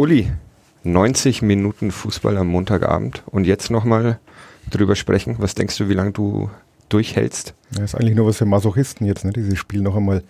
[0.00, 0.30] Uli,
[0.84, 4.20] 90 Minuten Fußball am Montagabend und jetzt nochmal
[4.70, 5.34] drüber sprechen.
[5.40, 6.50] Was denkst du, wie lange du
[6.88, 7.52] durchhältst?
[7.76, 10.22] Ja, ist eigentlich nur was für Masochisten jetzt, ne, dieses Spiel noch einmal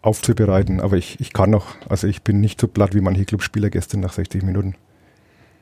[0.00, 0.80] aufzubereiten.
[0.80, 4.00] Aber ich, ich kann noch, also ich bin nicht so platt wie manche Clubspieler gestern
[4.00, 4.74] nach 60 Minuten.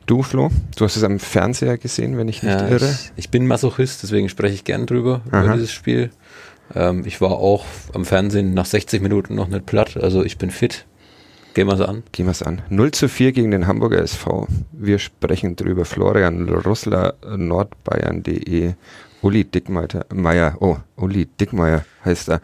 [0.05, 0.51] Du, Flo?
[0.77, 2.89] Du hast es am Fernseher gesehen, wenn ich nicht ja, irre?
[2.89, 5.43] Ich, ich, bin Masochist, deswegen spreche ich gern drüber, Aha.
[5.43, 6.11] über dieses Spiel.
[6.73, 10.49] Ähm, ich war auch am Fernsehen nach 60 Minuten noch nicht platt, also ich bin
[10.49, 10.85] fit.
[11.53, 12.03] Gehen wir es an.
[12.11, 12.61] Gehen wir es an.
[12.69, 14.47] 0 zu 4 gegen den Hamburger SV.
[14.71, 15.85] Wir sprechen drüber.
[15.85, 18.73] Florian Russler, nordbayern.de.
[19.21, 22.41] Uli Dickmeier, oh, Uli Dickmeier heißt er.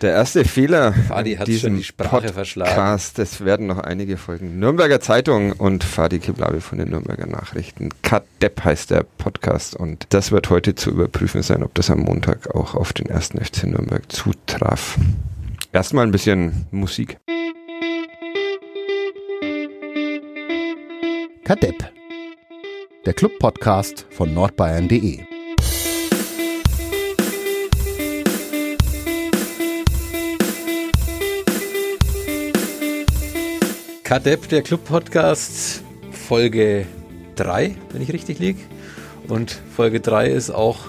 [0.00, 3.00] Der erste Fehler Fadi hat schon die Sprache Podcast, verschlagen.
[3.16, 4.60] Es werden noch einige folgen.
[4.60, 7.88] Nürnberger Zeitung und Fadi Kiblavi von den Nürnberger Nachrichten.
[8.02, 12.54] Kadepp heißt der Podcast und das wird heute zu überprüfen sein, ob das am Montag
[12.54, 14.96] auch auf den ersten FC Nürnberg zutraf.
[15.72, 17.18] Erstmal ein bisschen Musik.
[21.48, 21.82] Kadepp,
[23.06, 25.20] der Club-Podcast von nordbayern.de.
[34.04, 36.84] Kadepp, der Club-Podcast, Folge
[37.36, 38.60] 3, wenn ich richtig liege.
[39.28, 40.80] Und Folge 3 ist auch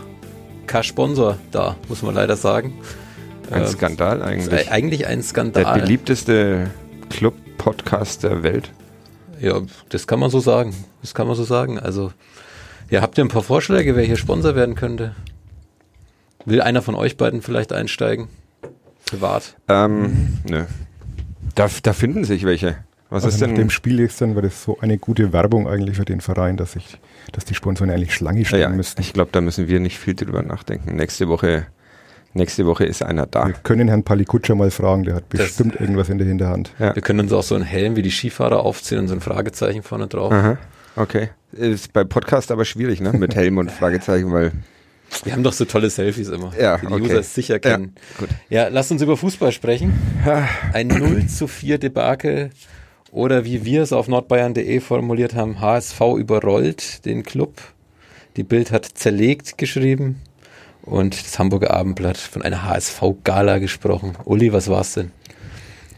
[0.68, 2.73] kein Sponsor da, muss man leider sagen.
[3.50, 4.70] Ein äh, Skandal eigentlich.
[4.70, 5.64] Eigentlich ein Skandal.
[5.64, 6.70] Der beliebteste
[7.10, 8.73] Club-Podcast der Welt.
[9.40, 10.76] Ja, das kann man so sagen.
[11.02, 11.80] Das kann man so sagen.
[11.80, 12.12] Also,
[12.90, 15.16] ja, habt ihr ein paar Vorschläge, wer hier Sponsor werden könnte?
[16.45, 18.28] Will einer von euch beiden vielleicht einsteigen?
[19.06, 19.56] Privat?
[19.67, 20.66] Ähm, nö.
[21.56, 22.78] Da, da finden sich welche.
[23.10, 23.52] Was also ist denn?
[23.52, 26.76] Nach dem Spiel gestern war das so eine gute Werbung eigentlich für den Verein, dass
[26.76, 27.00] ich,
[27.32, 29.02] dass die Sponsoren eigentlich Schlange stehen ja, müssten.
[29.02, 30.95] Ich glaube, da müssen wir nicht viel drüber nachdenken.
[30.95, 31.66] Nächste Woche,
[32.34, 33.48] nächste Woche ist einer da.
[33.48, 36.72] Wir können Herrn Palikutscher mal fragen, der hat bestimmt das, irgendwas in der Hinterhand.
[36.80, 36.96] Ja.
[36.96, 39.84] Wir können uns auch so einen Helm wie die Skifahrer aufziehen und so ein Fragezeichen
[39.84, 40.32] vorne drauf.
[40.32, 40.58] Aha,
[40.96, 41.30] okay.
[41.52, 43.14] Ist bei Podcast aber schwierig, ne?
[43.14, 44.52] Mit Helm und Fragezeichen, weil
[45.24, 47.04] wir haben doch so tolle Selfies immer, ja, die die okay.
[47.04, 47.95] User sicher kennen.
[47.95, 48.30] Ja, gut.
[48.50, 49.94] ja, lasst uns über Fußball sprechen.
[50.72, 52.52] Ein 0 zu 4 Debakel
[53.12, 57.60] oder wie wir es auf nordbayern.de formuliert haben, HSV überrollt den Club.
[58.38, 60.22] Die Bild hat zerlegt geschrieben
[60.84, 64.14] und das Hamburger Abendblatt von einer HSV-Gala gesprochen.
[64.26, 65.12] Uli, was war's denn?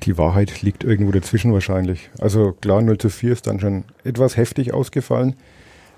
[0.03, 2.09] Die Wahrheit liegt irgendwo dazwischen wahrscheinlich.
[2.19, 5.35] Also klar, 0 zu 4 ist dann schon etwas heftig ausgefallen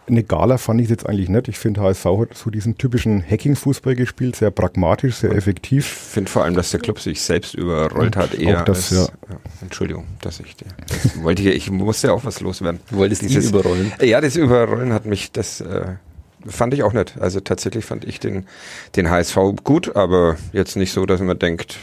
[0.08, 1.48] eine Gala fand ich jetzt eigentlich nicht.
[1.48, 5.86] Ich finde, HSV hat so diesen typischen Hacking-Fußball gespielt, sehr pragmatisch, sehr effektiv.
[5.86, 9.08] Ich finde vor allem, dass der Club sich selbst überrollt hat, eher auch das, als,
[9.08, 9.16] ja.
[9.30, 12.80] Ja, Entschuldigung, dass ich das wollte ich, ich musste ja auch was loswerden.
[12.90, 13.92] Du wolltest Dieses, ihn überrollen?
[14.02, 15.96] Ja, das Überrollen hat mich, das äh,
[16.48, 17.20] fand ich auch nicht.
[17.20, 18.46] Also tatsächlich fand ich den,
[18.96, 21.78] den HSV gut, aber jetzt nicht so, dass man denkt,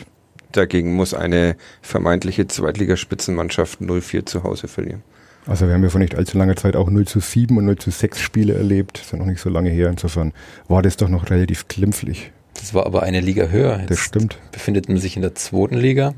[0.53, 5.03] dagegen muss eine vermeintliche Zweitligaspitzenmannschaft 0-4 zu Hause verlieren.
[5.47, 7.77] Also wir haben ja vor nicht allzu langer Zeit auch 0 zu 7 und 0
[7.77, 8.99] zu 6 Spiele erlebt.
[8.99, 9.89] Das ist ja noch nicht so lange her.
[9.89, 10.33] Insofern
[10.69, 12.31] war das doch noch relativ glimpflich.
[12.55, 13.79] Das war aber eine Liga höher.
[13.81, 14.39] Jetzt das stimmt.
[14.53, 16.15] Befindet man sich in der zweiten Liga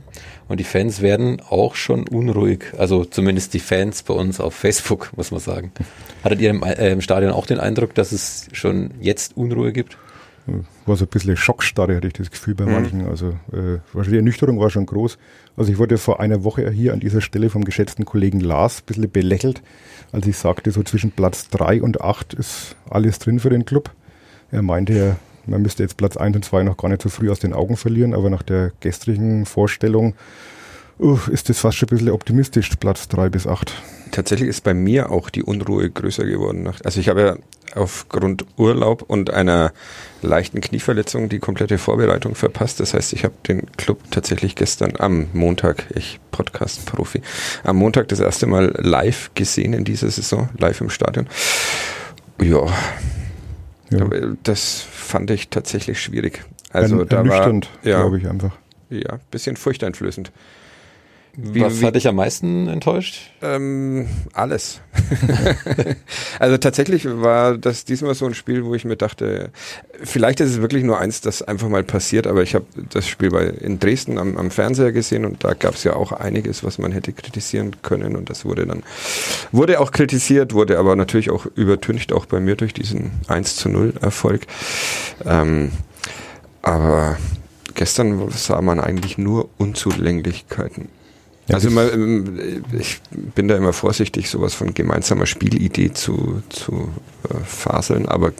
[0.48, 2.65] und die Fans werden auch schon unruhig.
[2.76, 5.72] Also zumindest die Fans bei uns auf Facebook, muss man sagen.
[6.25, 9.97] Hattet ihr im, äh, im Stadion auch den Eindruck, dass es schon jetzt Unruhe gibt?
[10.87, 12.72] war so ein bisschen Schockstarre, hatte ich das Gefühl bei mhm.
[12.72, 13.06] manchen.
[13.06, 15.19] Also äh, die Ernüchterung war schon groß.
[15.56, 18.87] Also ich wurde vor einer Woche hier an dieser Stelle vom geschätzten Kollegen Lars ein
[18.87, 19.62] bisschen belächelt,
[20.10, 23.91] als ich sagte, so zwischen Platz 3 und 8 ist alles drin für den Club.
[24.50, 25.16] Er meinte ja,
[25.47, 27.76] man müsste jetzt Platz 1 und 2 noch gar nicht so früh aus den Augen
[27.76, 30.14] verlieren, aber nach der gestrigen Vorstellung
[30.98, 33.72] uh, ist das fast schon ein bisschen optimistisch, Platz 3 bis 8.
[34.10, 36.69] Tatsächlich ist bei mir auch die Unruhe größer geworden.
[36.84, 37.36] Also ich habe ja
[37.75, 39.72] aufgrund Urlaub und einer
[40.20, 42.80] leichten Knieverletzung die komplette Vorbereitung verpasst.
[42.80, 47.22] Das heißt, ich habe den Club tatsächlich gestern am Montag, ich Podcast-Profi,
[47.64, 51.26] am Montag das erste Mal live gesehen in dieser Saison, live im Stadion.
[52.41, 52.66] Ja,
[53.91, 54.06] ja.
[54.42, 56.44] das fand ich tatsächlich schwierig.
[56.70, 57.52] Also da war,
[57.82, 58.56] ja, glaube ich einfach.
[58.90, 60.32] Ja, bisschen furchteinflößend.
[61.34, 63.31] Wie, Was hat dich am meisten enttäuscht?
[63.41, 64.82] Ähm, alles.
[66.39, 69.51] also tatsächlich war das diesmal so ein Spiel, wo ich mir dachte,
[70.03, 73.30] vielleicht ist es wirklich nur eins, das einfach mal passiert, aber ich habe das Spiel
[73.30, 76.77] bei, in Dresden am, am Fernseher gesehen und da gab es ja auch einiges, was
[76.77, 78.83] man hätte kritisieren können und das wurde dann,
[79.53, 83.71] wurde auch kritisiert, wurde aber natürlich auch übertüncht, auch bei mir durch diesen 1 zu
[83.71, 84.42] 0 Erfolg.
[85.24, 85.72] Ähm,
[86.60, 87.16] aber
[87.74, 90.89] gestern sah man eigentlich nur Unzulänglichkeiten.
[91.53, 93.03] Ja, also immer, ähm, ich
[93.34, 96.89] bin da immer vorsichtig, sowas von gemeinsamer Spielidee zu, zu
[97.28, 98.33] äh, faseln, aber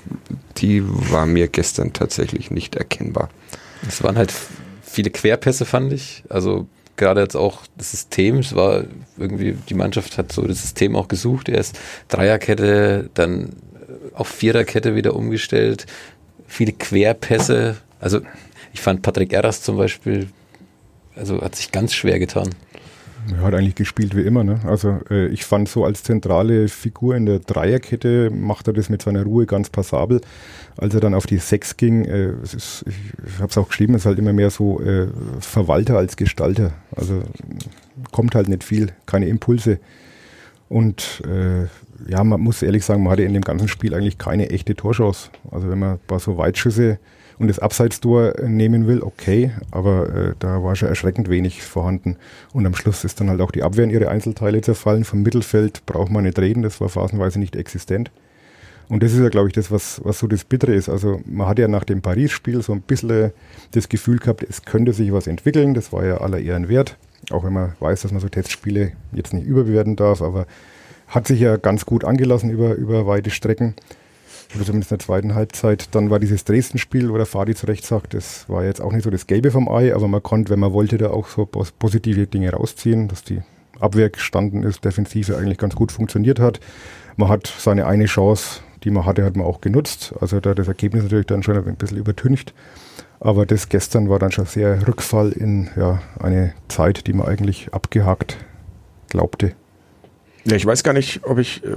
[0.57, 3.29] die war mir gestern tatsächlich nicht erkennbar.
[3.87, 4.33] Es waren halt
[4.83, 6.25] viele Querpässe, fand ich.
[6.31, 6.67] Also
[6.97, 8.85] gerade jetzt auch das System, es war
[9.19, 11.51] irgendwie, die Mannschaft hat so das System auch gesucht.
[11.51, 11.79] Erst
[12.09, 13.57] Dreierkette, dann
[14.15, 15.85] auf Viererkette wieder umgestellt,
[16.47, 17.77] viele Querpässe.
[18.01, 18.23] Also
[18.73, 20.31] ich fand Patrick Erras zum Beispiel,
[21.15, 22.49] also hat sich ganz schwer getan.
[23.31, 24.43] Er hat eigentlich gespielt wie immer.
[24.43, 24.61] Ne?
[24.65, 29.03] Also äh, ich fand so als zentrale Figur in der Dreierkette macht er das mit
[29.03, 30.21] seiner Ruhe ganz passabel.
[30.77, 34.07] Als er dann auf die Sechs ging, äh, ist, ich, habe es auch geschrieben, ist
[34.07, 35.09] halt immer mehr so äh,
[35.41, 36.73] Verwalter als Gestalter.
[36.97, 37.23] Also
[38.11, 39.79] kommt halt nicht viel, keine Impulse.
[40.69, 41.65] Und äh,
[42.11, 45.31] ja, man muss ehrlich sagen, man hatte in dem ganzen Spiel eigentlich keine echte Torchance.
[45.51, 46.99] Also wenn man ein paar so Weitschüsse
[47.43, 52.17] und das Abseitstor nehmen will, okay, aber äh, da war schon erschreckend wenig vorhanden.
[52.53, 55.03] Und am Schluss ist dann halt auch die Abwehr in ihre Einzelteile zerfallen.
[55.03, 58.13] Vom Mittelfeld braucht man nicht reden, das war phasenweise nicht existent.
[58.89, 60.89] Und das ist ja, glaube ich, das, was, was so das Bittere ist.
[60.89, 63.33] Also man hat ja nach dem Paris-Spiel so ein bisschen
[63.73, 65.75] das Gefühl gehabt, es könnte sich was entwickeln.
[65.75, 66.97] Das war ja aller Ehren wert.
[67.33, 70.47] Auch wenn man weiß, dass man so Testspiele jetzt nicht überbewerten darf, aber
[71.09, 73.75] hat sich ja ganz gut angelassen über, über weite Strecken
[74.55, 75.95] oder zumindest in der zweiten Halbzeit.
[75.95, 79.05] Dann war dieses Dresden-Spiel, wo der Fadi zu Recht sagt, das war jetzt auch nicht
[79.05, 82.27] so das Gelbe vom Ei, aber man konnte, wenn man wollte, da auch so positive
[82.27, 83.43] Dinge rausziehen, dass die
[83.81, 86.61] Abwehr gestanden ist, Defensive eigentlich ganz gut funktioniert hat.
[87.17, 90.15] Man hat seine eine Chance, die man hatte, hat man auch genutzt.
[90.21, 92.55] Also da das Ergebnis natürlich dann schon ein bisschen übertüncht.
[93.21, 97.73] Aber das gestern war dann schon sehr Rückfall in ja, eine Zeit, die man eigentlich
[97.73, 98.37] abgehakt
[99.09, 99.55] glaubte.
[100.45, 101.63] Ja, ich weiß gar nicht, ob ich.
[101.65, 101.77] Äh, äh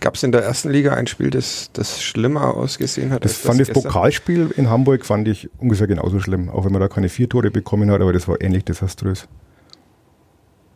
[0.00, 3.24] Gab es in der ersten Liga ein Spiel, das, das schlimmer ausgesehen hat?
[3.24, 6.80] Das fand das, das Pokalspiel in Hamburg fand ich ungefähr genauso schlimm, auch wenn man
[6.82, 9.28] da keine vier Tore bekommen hat, aber das war ähnlich desaströs.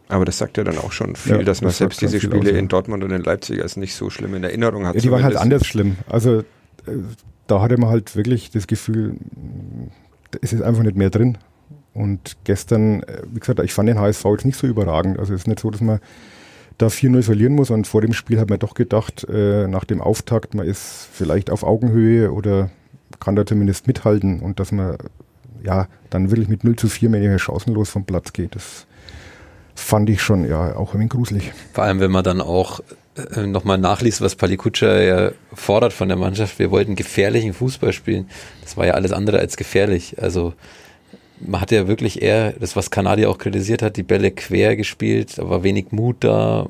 [0.08, 2.52] Aber das sagt ja dann auch schon viel, ja, dass man das selbst diese Spiele
[2.52, 4.94] aus, in Dortmund und in Leipzig als nicht so schlimm in Erinnerung hat.
[4.94, 5.98] Ja, die waren halt anders schlimm.
[6.08, 6.44] Also äh,
[7.46, 9.16] da hatte man halt wirklich das Gefühl,
[10.40, 11.36] es ist einfach nicht mehr drin.
[11.92, 15.18] Und gestern, äh, wie gesagt, ich fand den HSV jetzt nicht so überragend.
[15.18, 16.00] Also es ist nicht so, dass man
[16.78, 17.70] da 4-0 verlieren muss.
[17.70, 21.50] Und vor dem Spiel hat man doch gedacht, äh, nach dem Auftakt, man ist vielleicht
[21.50, 22.70] auf Augenhöhe oder
[23.20, 24.96] kann da zumindest mithalten und dass man
[25.62, 28.54] ja dann wirklich mit 0 zu 4 mehr chancenlos vom Platz geht.
[28.54, 28.86] Das
[29.74, 31.52] fand ich schon ja auch ein wenig gruselig.
[31.72, 32.80] Vor allem, wenn man dann auch
[33.34, 36.58] äh, nochmal nachliest, was Palikutscher ja fordert von der Mannschaft.
[36.58, 38.28] Wir wollten gefährlichen Fußball spielen.
[38.62, 40.16] Das war ja alles andere als gefährlich.
[40.20, 40.54] Also
[41.40, 45.38] man hat ja wirklich eher, das was Kanadier auch kritisiert hat, die Bälle quer gespielt,
[45.38, 46.68] da war wenig Mut da.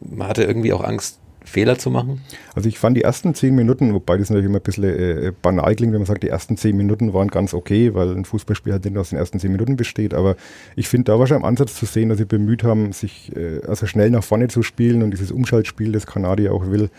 [0.00, 2.20] Man hatte irgendwie auch Angst, Fehler zu machen?
[2.54, 5.74] Also ich fand die ersten zehn Minuten, wobei das natürlich immer ein bisschen äh, banal
[5.74, 8.84] klingt, wenn man sagt, die ersten zehn Minuten waren ganz okay, weil ein Fußballspiel halt
[8.84, 10.14] nicht aus den ersten zehn Minuten besteht.
[10.14, 10.36] Aber
[10.76, 13.60] ich finde, da war schon im Ansatz zu sehen, dass sie bemüht haben, sich äh,
[13.66, 16.90] also schnell nach vorne zu spielen und dieses Umschaltspiel, das Kanadier auch will,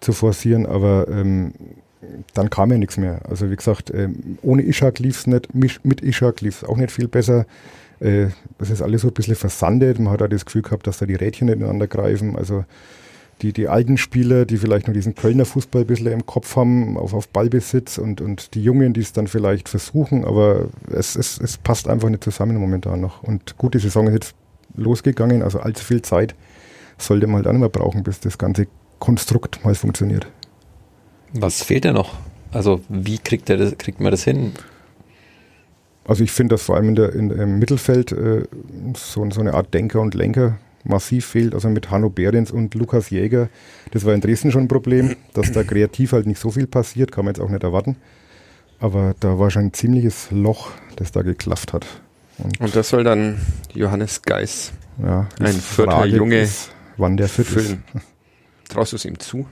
[0.00, 0.66] zu forcieren.
[0.66, 1.52] Aber ähm,
[2.34, 3.20] dann kam ja nichts mehr.
[3.28, 6.90] Also wie gesagt, ähm, ohne Ishak lief es nicht, mit Ishak lief es auch nicht
[6.90, 7.46] viel besser.
[8.00, 9.98] Äh, das ist alles so ein bisschen versandet.
[9.98, 12.36] Man hat auch das Gefühl gehabt, dass da die Rädchen ineinander greifen.
[12.36, 12.64] Also
[13.42, 16.96] die, die alten Spieler, die vielleicht noch diesen Kölner Fußball ein bisschen im Kopf haben,
[16.96, 21.38] auf, auf Ballbesitz und, und die Jungen, die es dann vielleicht versuchen, aber es, es,
[21.38, 23.22] es passt einfach nicht zusammen momentan noch.
[23.22, 24.34] Und gut, die Saison ist jetzt
[24.76, 26.34] losgegangen, also allzu viel Zeit
[26.98, 28.66] sollte man halt auch nicht mehr brauchen, bis das ganze
[28.98, 30.26] Konstrukt mal funktioniert.
[31.32, 32.14] Was fehlt denn noch?
[32.52, 34.52] Also wie kriegt, der das, kriegt man das hin?
[36.04, 38.44] Also ich finde, dass vor allem in der, in, im Mittelfeld äh,
[38.96, 41.54] so, so eine Art Denker und Lenker massiv fehlt.
[41.54, 43.48] Also mit Hanno Behrens und Lukas Jäger.
[43.92, 47.12] Das war in Dresden schon ein Problem, dass da kreativ halt nicht so viel passiert,
[47.12, 47.96] kann man jetzt auch nicht erwarten.
[48.80, 51.86] Aber da war schon ein ziemliches Loch, das da geklafft hat.
[52.38, 53.38] Und, und das soll dann
[53.74, 54.72] Johannes Geis,
[55.02, 57.84] ja, ein vierter Junge, ist, wann der fit füllen.
[57.94, 58.04] ist.
[58.70, 59.46] Traust du es ihm zu?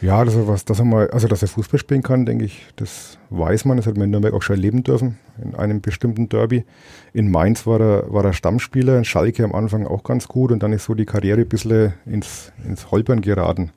[0.00, 3.18] Ja, dass er was, dass mal, also dass er Fußball spielen kann, denke ich, das
[3.30, 3.76] weiß man.
[3.76, 6.64] Das hat man in Nürnberg auch schon erleben dürfen, in einem bestimmten Derby.
[7.12, 10.62] In Mainz war er, war er Stammspieler, in Schalke am Anfang auch ganz gut und
[10.62, 13.70] dann ist so die Karriere ein bisschen ins, ins Holpern geraten.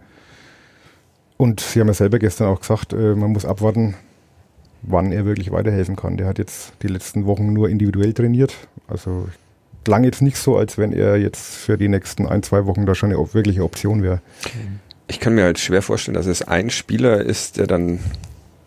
[1.38, 3.96] Und Sie haben ja selber gestern auch gesagt, äh, man muss abwarten,
[4.84, 6.18] wann er wirklich weiterhelfen kann.
[6.18, 8.56] Der hat jetzt die letzten Wochen nur individuell trainiert.
[8.88, 9.28] Also
[9.84, 12.94] klang jetzt nicht so, als wenn er jetzt für die nächsten ein, zwei Wochen da
[12.94, 14.22] schon eine wirkliche Option wäre.
[14.54, 18.00] Mhm ich kann mir halt schwer vorstellen, dass es ein Spieler ist, der dann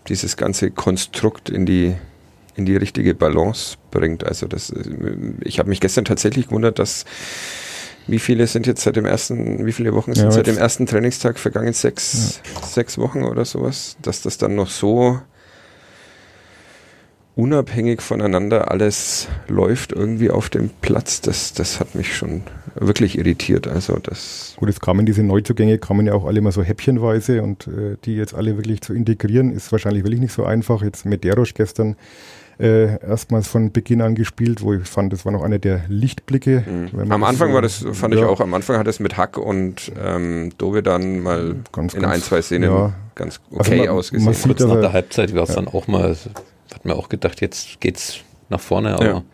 [0.09, 1.95] dieses ganze Konstrukt in die
[2.55, 4.25] in die richtige Balance bringt.
[4.25, 4.73] Also das,
[5.41, 7.07] ich habe mich gestern tatsächlich gewundert, dass
[8.07, 10.85] wie viele sind jetzt seit dem ersten, wie viele Wochen sind ja, seit dem ersten
[10.85, 11.73] Trainingstag vergangen?
[11.73, 12.67] Sechs, ja.
[12.67, 15.19] sechs Wochen oder sowas, dass das dann noch so
[17.37, 22.43] unabhängig voneinander alles läuft irgendwie auf dem Platz, das, das hat mich schon
[22.77, 23.67] wirklich irritiert.
[23.67, 27.67] Also das Gut, es kamen diese Neuzugänge, kamen ja auch alle mal so häppchenweise und
[27.67, 30.83] äh, die jetzt alle wirklich zu integrieren, ist wahrscheinlich wirklich nicht so einfach.
[30.83, 31.97] Jetzt mit Derosch gestern
[32.59, 36.65] äh, erstmals von Beginn an gespielt, wo ich fand, das war noch einer der Lichtblicke.
[36.93, 37.11] Mhm.
[37.11, 38.21] Am Anfang so, war das, fand ja.
[38.21, 42.03] ich auch, am Anfang hat es mit Hack und ähm, Dove dann mal ganz, in
[42.03, 42.93] ganz, ein, zwei Szenen ja.
[43.17, 44.25] ganz also okay also man, ausgesehen.
[44.25, 45.57] Man sieht, Kurz nach der Halbzeit war es ja.
[45.57, 46.17] dann auch mal,
[46.73, 49.25] hat mir auch gedacht, jetzt geht's nach vorne, aber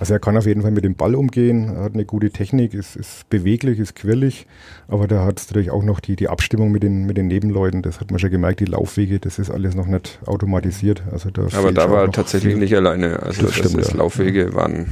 [0.00, 2.72] also er kann auf jeden Fall mit dem Ball umgehen, er hat eine gute Technik,
[2.72, 4.46] ist, ist beweglich, ist quirlig,
[4.86, 7.82] aber da hat es natürlich auch noch die, die Abstimmung mit den, mit den Nebenleuten,
[7.82, 11.02] das hat man schon gemerkt, die Laufwege, das ist alles noch nicht automatisiert.
[11.10, 12.60] Also da aber da war er tatsächlich viel.
[12.60, 13.96] nicht alleine, also das, das, das ja.
[13.96, 14.86] Laufwege waren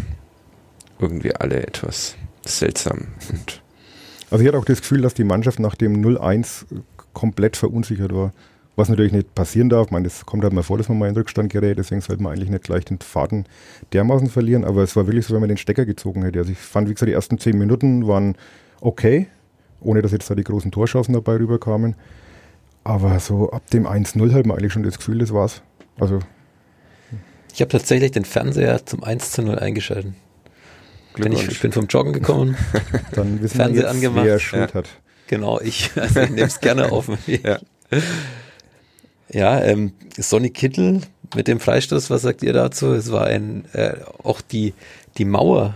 [0.98, 3.06] irgendwie alle etwas seltsam.
[3.30, 3.62] Und
[4.30, 6.64] also ich hatte auch das Gefühl, dass die Mannschaft nach dem 0-1
[7.12, 8.32] komplett verunsichert war.
[8.76, 11.08] Was natürlich nicht passieren darf, ich meine, das kommt halt mal vor, dass man mal
[11.08, 13.46] in Rückstand gerät, deswegen sollte man eigentlich nicht gleich den Faden
[13.94, 16.40] dermaßen verlieren, aber es war wirklich so, wenn man den Stecker gezogen hätte.
[16.40, 18.36] Also ich fand, wie gesagt, die ersten zehn Minuten waren
[18.82, 19.28] okay,
[19.80, 21.96] ohne dass jetzt da die großen Torschancen dabei rüberkamen.
[22.84, 25.62] Aber so ab dem 1-0 hat man eigentlich schon das Gefühl, das war's.
[25.98, 26.20] Also.
[27.54, 30.16] Ich habe tatsächlich den Fernseher zum 1 0 eingeschalten.
[31.14, 32.56] Bin ich, ich, bin vom Joggen gekommen,
[33.12, 34.26] dann wissen Fernseher wir jetzt, angemacht.
[34.26, 34.74] wer Schuld ja.
[34.74, 34.88] hat.
[35.28, 37.10] Genau, ich, also ich nehme es gerne auf.
[37.26, 37.58] Ja.
[39.32, 41.00] Ja, ähm, Sonny Kittel
[41.34, 42.92] mit dem Freistoß, was sagt ihr dazu?
[42.92, 44.74] Es war ein, äh, auch die,
[45.18, 45.74] die Mauer,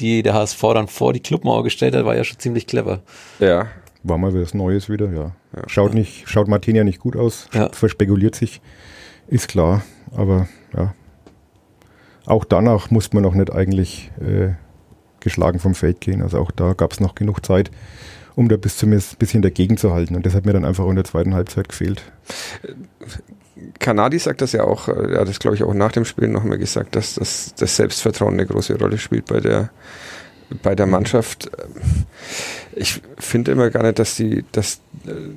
[0.00, 3.00] die der HSV dann vor die Clubmauer gestellt hat, war ja schon ziemlich clever.
[3.38, 3.68] Ja.
[4.02, 5.32] War mal was Neues wieder, ja.
[5.54, 5.62] ja.
[5.68, 7.68] Schaut nicht, schaut Martinia nicht gut aus, ja.
[7.70, 8.60] verspekuliert sich,
[9.28, 9.82] ist klar,
[10.12, 10.94] aber ja.
[12.26, 14.52] Auch danach musste man noch nicht eigentlich äh,
[15.20, 16.22] geschlagen vom Feld gehen.
[16.22, 17.70] Also auch da gab es noch genug Zeit,
[18.36, 20.16] um da bis zumindest ein bisschen dagegen zu halten.
[20.16, 22.02] Und das hat mir dann einfach in der zweiten Halbzeit gefehlt.
[23.78, 26.58] Kanadi sagt das ja auch, er hat das glaube ich auch nach dem Spiel nochmal
[26.58, 29.70] gesagt, dass das, das Selbstvertrauen eine große Rolle spielt bei der,
[30.62, 31.50] bei der Mannschaft.
[32.74, 34.80] Ich finde immer gar nicht, dass, die, dass,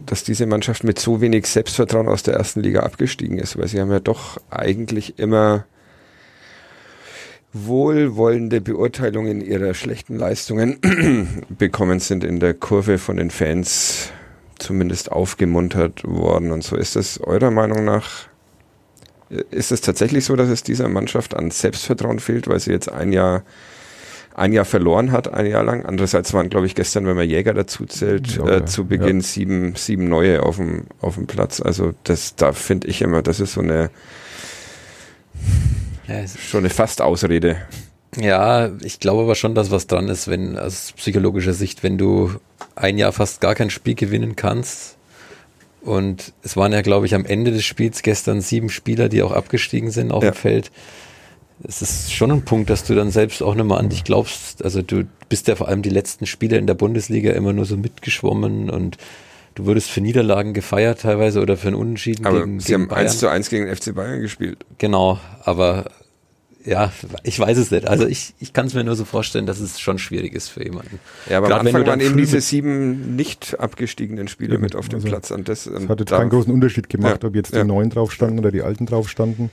[0.05, 3.81] dass diese Mannschaft mit so wenig Selbstvertrauen aus der ersten Liga abgestiegen ist, weil sie
[3.81, 5.65] haben ja doch eigentlich immer
[7.53, 14.09] wohlwollende Beurteilungen ihrer schlechten Leistungen bekommen sind in der Kurve von den Fans
[14.57, 16.51] zumindest aufgemuntert worden.
[16.51, 18.27] Und so ist es eurer Meinung nach,
[19.51, 23.11] ist es tatsächlich so, dass es dieser Mannschaft an Selbstvertrauen fehlt, weil sie jetzt ein
[23.11, 23.43] Jahr
[24.35, 25.85] ein Jahr verloren hat, ein Jahr lang.
[25.85, 29.23] Andererseits waren, glaube ich, gestern, wenn man Jäger dazu zählt, ja, äh, zu Beginn ja.
[29.23, 31.61] sieben, sieben neue auf dem, auf dem Platz.
[31.61, 33.91] Also das, da finde ich immer, das ist so eine
[36.07, 37.57] ja, schon eine Fast-Ausrede.
[38.17, 42.31] Ja, ich glaube aber schon, dass was dran ist, wenn aus psychologischer Sicht, wenn du
[42.75, 44.97] ein Jahr fast gar kein Spiel gewinnen kannst.
[45.81, 49.31] Und es waren ja, glaube ich, am Ende des Spiels gestern sieben Spieler, die auch
[49.31, 50.31] abgestiegen sind auf ja.
[50.31, 50.71] dem Feld.
[51.63, 54.63] Es ist schon ein Punkt, dass du dann selbst auch nicht mehr an dich glaubst.
[54.63, 57.77] Also du bist ja vor allem die letzten Spiele in der Bundesliga immer nur so
[57.77, 58.97] mitgeschwommen und
[59.55, 62.25] du würdest für Niederlagen gefeiert teilweise oder für einen Unentschieden.
[62.25, 63.07] Aber gegen, sie gegen haben Bayern.
[63.07, 64.65] 1 zu 1 gegen den FC Bayern gespielt.
[64.77, 65.85] Genau, aber
[66.65, 66.93] ja,
[67.23, 67.87] ich weiß es nicht.
[67.87, 70.63] Also ich, ich kann es mir nur so vorstellen, dass es schon schwierig ist für
[70.63, 70.99] jemanden.
[71.29, 74.97] Ja, aber Gerade am Anfang waren eben diese sieben nicht abgestiegenen Spiele mit auf dem
[74.97, 75.31] also Platz.
[75.31, 77.63] Und das, das hat jetzt keinen großen Unterschied gemacht, ja, ob jetzt die ja.
[77.65, 79.49] neuen drauf standen oder die alten drauf standen.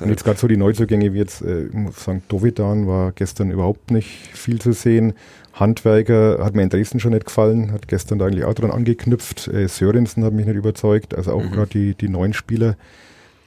[0.00, 3.50] Und jetzt gerade so die Neuzugänge wie jetzt, äh, ich muss sagen, Dovidan war gestern
[3.50, 5.14] überhaupt nicht viel zu sehen.
[5.52, 9.48] Handwerker hat mir in Dresden schon nicht gefallen, hat gestern da eigentlich auch dran angeknüpft.
[9.48, 11.50] Äh, Sörensen hat mich nicht überzeugt, also auch mhm.
[11.50, 12.76] gerade die, die neuen Spieler,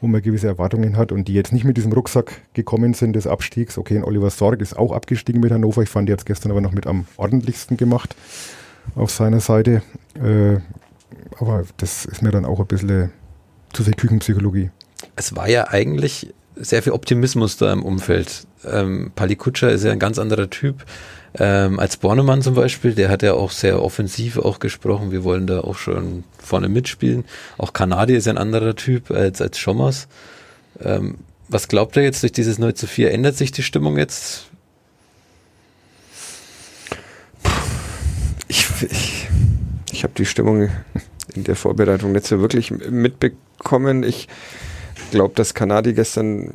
[0.02, 3.28] wo man gewisse Erwartungen hat und die jetzt nicht mit diesem Rucksack gekommen sind des
[3.28, 3.78] Abstiegs.
[3.78, 5.84] Okay, und Oliver Sorg ist auch abgestiegen mit Hannover.
[5.84, 8.16] Ich fand die jetzt gestern aber noch mit am ordentlichsten gemacht
[8.96, 9.84] auf seiner Seite.
[10.16, 10.60] Äh,
[11.38, 13.12] aber das ist mir dann auch ein bisschen
[13.72, 14.72] zu viel Küchenpsychologie.
[15.20, 18.48] Es war ja eigentlich sehr viel Optimismus da im Umfeld.
[18.66, 20.86] Ähm, Pali Kutscher ist ja ein ganz anderer Typ
[21.38, 25.12] ähm, als Bornemann zum Beispiel, der hat ja auch sehr offensiv auch gesprochen.
[25.12, 27.26] Wir wollen da auch schon vorne mitspielen.
[27.58, 30.08] Auch Kanadier ist ein anderer Typ als, als Schommers.
[30.82, 33.12] Ähm, was glaubt ihr jetzt durch dieses 9 zu 4?
[33.12, 34.46] Ändert sich die Stimmung jetzt?
[38.48, 39.28] Ich, ich,
[39.92, 40.70] ich habe die Stimmung
[41.36, 44.04] in der Vorbereitung nicht so wirklich mitbekommen.
[44.04, 44.28] Ich
[45.12, 46.54] glaube, dass Kanadi gestern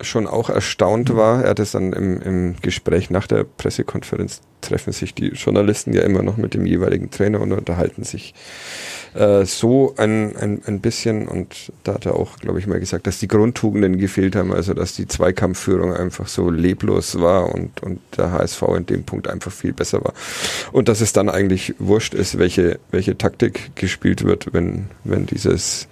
[0.00, 1.44] schon auch erstaunt war.
[1.44, 6.02] Er hat es dann im, im Gespräch nach der Pressekonferenz treffen sich die Journalisten ja
[6.02, 8.34] immer noch mit dem jeweiligen Trainer und unterhalten sich
[9.14, 11.28] äh, so ein, ein, ein bisschen.
[11.28, 14.74] Und da hat er auch, glaube ich, mal gesagt, dass die Grundtugenden gefehlt haben, also
[14.74, 19.52] dass die Zweikampfführung einfach so leblos war und, und der HSV in dem Punkt einfach
[19.52, 20.14] viel besser war.
[20.72, 25.86] Und dass es dann eigentlich wurscht ist, welche, welche Taktik gespielt wird, wenn, wenn dieses,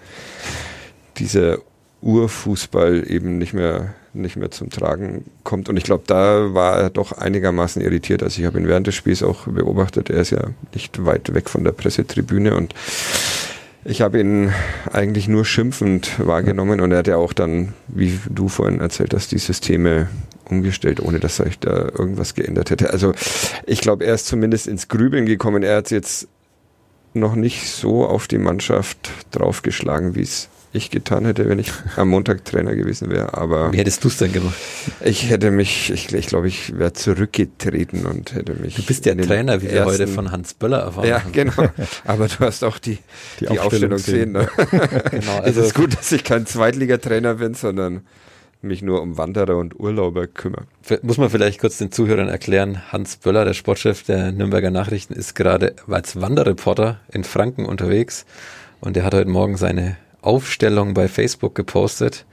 [1.17, 1.61] diese
[2.05, 5.71] Urfußball eben nicht mehr, nicht mehr zum Tragen kommt.
[5.71, 8.23] Und ich glaube, da war er doch einigermaßen irritiert.
[8.23, 10.11] Also ich habe ihn während des Spiels auch beobachtet.
[10.11, 12.75] Er ist ja nicht weit weg von der Pressetribüne und
[13.87, 14.51] Ich habe ihn
[14.91, 19.31] eigentlich nur schimpfend wahrgenommen und er hat ja auch dann, wie du vorhin erzählt hast,
[19.31, 20.09] die Systeme
[20.49, 22.91] umgestellt, ohne dass sich da irgendwas geändert hätte.
[22.91, 23.13] Also
[23.67, 25.63] ich glaube, er ist zumindest ins Grübeln gekommen.
[25.63, 26.29] Er hat jetzt
[27.13, 32.09] noch nicht so auf die Mannschaft draufgeschlagen, wie es ich getan hätte, wenn ich am
[32.09, 33.35] Montag Trainer gewesen wäre.
[33.35, 34.55] Aber wie hättest du es denn gemacht?
[35.05, 38.75] Ich hätte mich, ich, ich glaube, ich wäre zurückgetreten und hätte mich.
[38.75, 41.69] Du bist der Trainer, wie wir heute von Hans Böller erfahren Ja, genau.
[42.05, 42.99] Aber du hast auch die,
[43.39, 44.33] die, die Aufstellung, gesehen.
[44.33, 44.49] Ne?
[45.11, 48.03] genau, also es ist gut, dass ich kein Zweitligatrainer bin, sondern
[48.61, 50.65] mich nur um Wanderer und Urlauber kümmere.
[51.03, 55.35] Muss man vielleicht kurz den Zuhörern erklären, Hans Böller, der Sportchef der Nürnberger Nachrichten, ist
[55.35, 58.25] gerade als Wanderreporter in Franken unterwegs
[58.81, 62.27] und er hat heute Morgen seine Aufstellung bei Facebook gepostet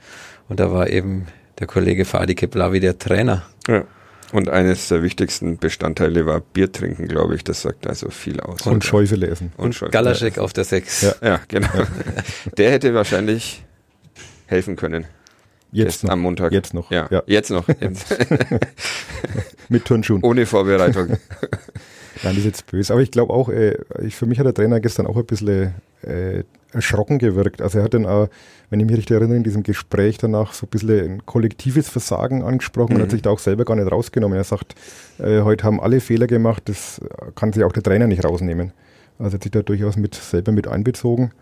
[0.48, 1.26] und da war eben
[1.58, 3.42] der Kollege Fadi Keblavi der Trainer.
[3.68, 3.84] Ja.
[4.32, 7.44] Und eines der wichtigsten Bestandteile war Bier trinken, glaube ich.
[7.44, 8.62] Das sagt also viel aus.
[8.66, 9.52] Und Schäufe lesen.
[9.58, 11.02] Und, und Galaschek auf der 6.
[11.02, 11.68] Ja, ja genau.
[12.56, 13.62] der hätte wahrscheinlich
[14.46, 15.04] helfen können.
[15.70, 16.52] Jetzt, jetzt am Montag.
[16.52, 16.90] Jetzt noch.
[16.90, 17.22] Ja, ja.
[17.26, 17.66] jetzt noch.
[17.80, 18.14] Jetzt.
[19.68, 20.22] Mit Turnschuhen.
[20.22, 21.16] Ohne Vorbereitung.
[22.22, 22.92] Nein, das ist jetzt böse.
[22.92, 25.74] Aber ich glaube auch, äh, ich, für mich hat der Trainer gestern auch ein bisschen
[26.02, 27.60] äh, erschrocken gewirkt.
[27.60, 28.28] Also er hat dann auch,
[28.70, 32.42] wenn ich mich richtig erinnere, in diesem Gespräch danach so ein bisschen ein kollektives Versagen
[32.42, 32.96] angesprochen mhm.
[32.96, 34.36] und hat sich da auch selber gar nicht rausgenommen.
[34.36, 34.74] Er sagt,
[35.18, 37.00] äh, heute haben alle Fehler gemacht, das
[37.34, 38.72] kann sich auch der Trainer nicht rausnehmen.
[39.18, 41.32] Also er hat sich da durchaus mit, selber mit einbezogen.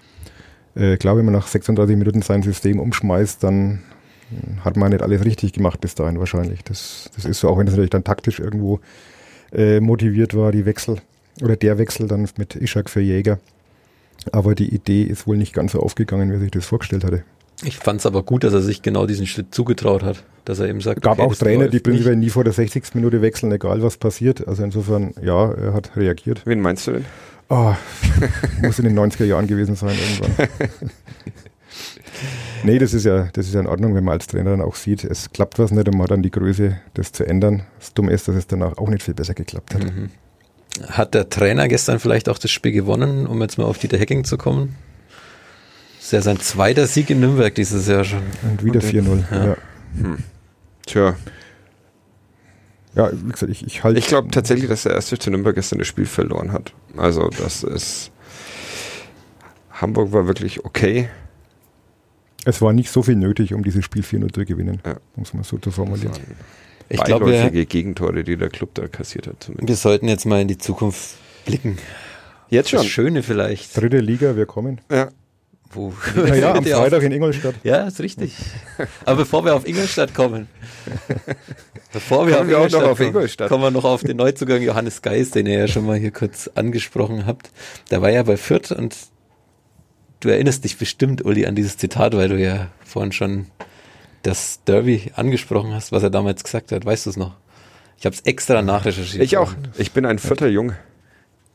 [0.75, 3.83] Äh, klar, wenn man nach 36 Minuten sein System umschmeißt, dann
[4.65, 6.63] hat man nicht alles richtig gemacht bis dahin wahrscheinlich.
[6.65, 8.81] Das, das ist so, auch wenn es natürlich dann taktisch irgendwo
[9.53, 10.99] äh, motiviert war, die Wechsel
[11.43, 13.39] oder der Wechsel dann mit Ishak für Jäger.
[14.33, 17.25] Aber die Idee ist wohl nicht ganz so aufgegangen, wie er sich das vorgestellt hatte.
[17.63, 20.69] Ich fand es aber gut, dass er sich genau diesen Schritt zugetraut hat, dass er
[20.69, 21.03] eben sagt.
[21.03, 22.95] Gab okay, auch Trainer, die prinzipiell nie vor der 60.
[22.95, 24.47] Minute wechseln, egal was passiert.
[24.49, 26.43] Also insofern, ja, er hat reagiert.
[26.47, 27.05] Wen meinst du denn?
[27.51, 27.75] Oh,
[28.63, 30.49] muss in den 90er Jahren gewesen sein irgendwann.
[32.65, 34.75] nee, das ist ja, das ist ja in Ordnung, wenn man als Trainer dann auch
[34.75, 37.65] sieht, es klappt was nicht und man hat dann die Größe, das zu ändern.
[37.79, 39.85] Das Dumme ist, dass es danach auch nicht viel besser geklappt hat.
[39.85, 40.11] Mhm.
[40.89, 44.25] Hat der Trainer gestern vielleicht auch das Spiel gewonnen, um jetzt mal auf Dieter Hecking
[44.25, 44.77] zu kommen?
[45.97, 48.23] Das ist ja sein zweiter Sieg in Nürnberg dieses Jahr schon.
[48.43, 49.25] Und wieder 4-0.
[49.31, 49.45] Ja.
[49.45, 49.57] ja.
[49.99, 50.19] Hm.
[50.87, 51.17] Tja.
[52.95, 53.99] Ja, wie gesagt, ich, ich halte.
[53.99, 56.73] Ich glaube tatsächlich, dass der erste FC Nürnberg gestern das Spiel verloren hat.
[56.97, 58.11] Also, das ist.
[59.71, 61.09] Hamburg war wirklich okay.
[62.51, 64.97] Es war nicht so viel nötig, um dieses Spiel 4-0 zu gewinnen, ja.
[65.17, 66.13] um es mal so zu formulieren
[66.91, 69.37] ich glaube, wir, Gegentore, die der Club da kassiert hat.
[69.41, 69.69] Zumindest.
[69.69, 71.15] Wir sollten jetzt mal in die Zukunft
[71.47, 71.79] blicken.
[72.49, 72.81] Jetzt schon.
[72.81, 73.77] Das Schöne vielleicht.
[73.77, 74.81] Dritte Liga, wir kommen.
[74.91, 75.09] Ja.
[75.73, 75.95] Wo?
[76.17, 77.55] Naja, am Freitag in Ingolstadt.
[77.63, 78.35] Ja, ist richtig.
[79.05, 80.49] Aber bevor wir auf Ingolstadt kommen,
[81.93, 85.01] bevor wir, auf, wir Ingolstadt auf Ingolstadt kommen, kommen wir noch auf den Neuzugang Johannes
[85.01, 87.51] Geis, den ihr ja schon mal hier kurz angesprochen habt.
[87.93, 88.97] Der war ja bei Fürth und
[90.21, 93.47] du erinnerst dich bestimmt, Uli, an dieses Zitat, weil du ja vorhin schon
[94.23, 96.85] das Derby angesprochen hast, was er damals gesagt hat.
[96.85, 97.35] Weißt du es noch?
[97.99, 99.23] Ich habe es extra nachrecherchiert.
[99.23, 99.53] Ich auch.
[99.77, 100.77] Ich bin ein vierter Junge,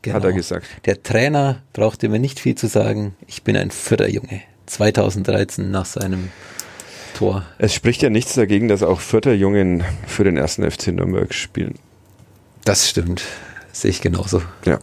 [0.02, 0.16] genau.
[0.16, 0.66] hat er gesagt.
[0.84, 3.16] Der Trainer brauchte mir nicht viel zu sagen.
[3.26, 4.42] Ich bin ein vierter Junge.
[4.66, 6.30] 2013 nach seinem
[7.16, 7.44] Tor.
[7.58, 11.76] Es spricht ja nichts dagegen, dass auch vierter Jungen für den ersten FC Nürnberg spielen.
[12.64, 13.22] Das stimmt.
[13.72, 14.42] Sehe ich genauso.
[14.64, 14.80] Ja,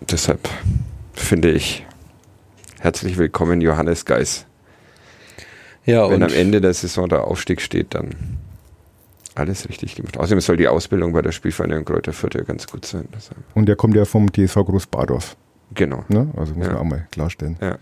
[0.00, 0.48] deshalb
[1.14, 1.84] finde ich
[2.80, 4.46] herzlich willkommen Johannes Geis.
[5.84, 8.10] Ja, Wenn am Ende der Saison der Aufstieg steht, dann
[9.34, 10.18] alles richtig gemacht.
[10.18, 13.08] Außerdem soll die Ausbildung bei der Spielvereinigung Kräuter Fürth ganz gut sein.
[13.54, 15.36] Und der kommt ja vom TSV Groß-Bardorf.
[15.74, 16.04] Genau.
[16.08, 16.28] Ne?
[16.36, 16.72] Also muss ja.
[16.72, 17.56] man auch mal klarstellen.
[17.60, 17.78] Ja.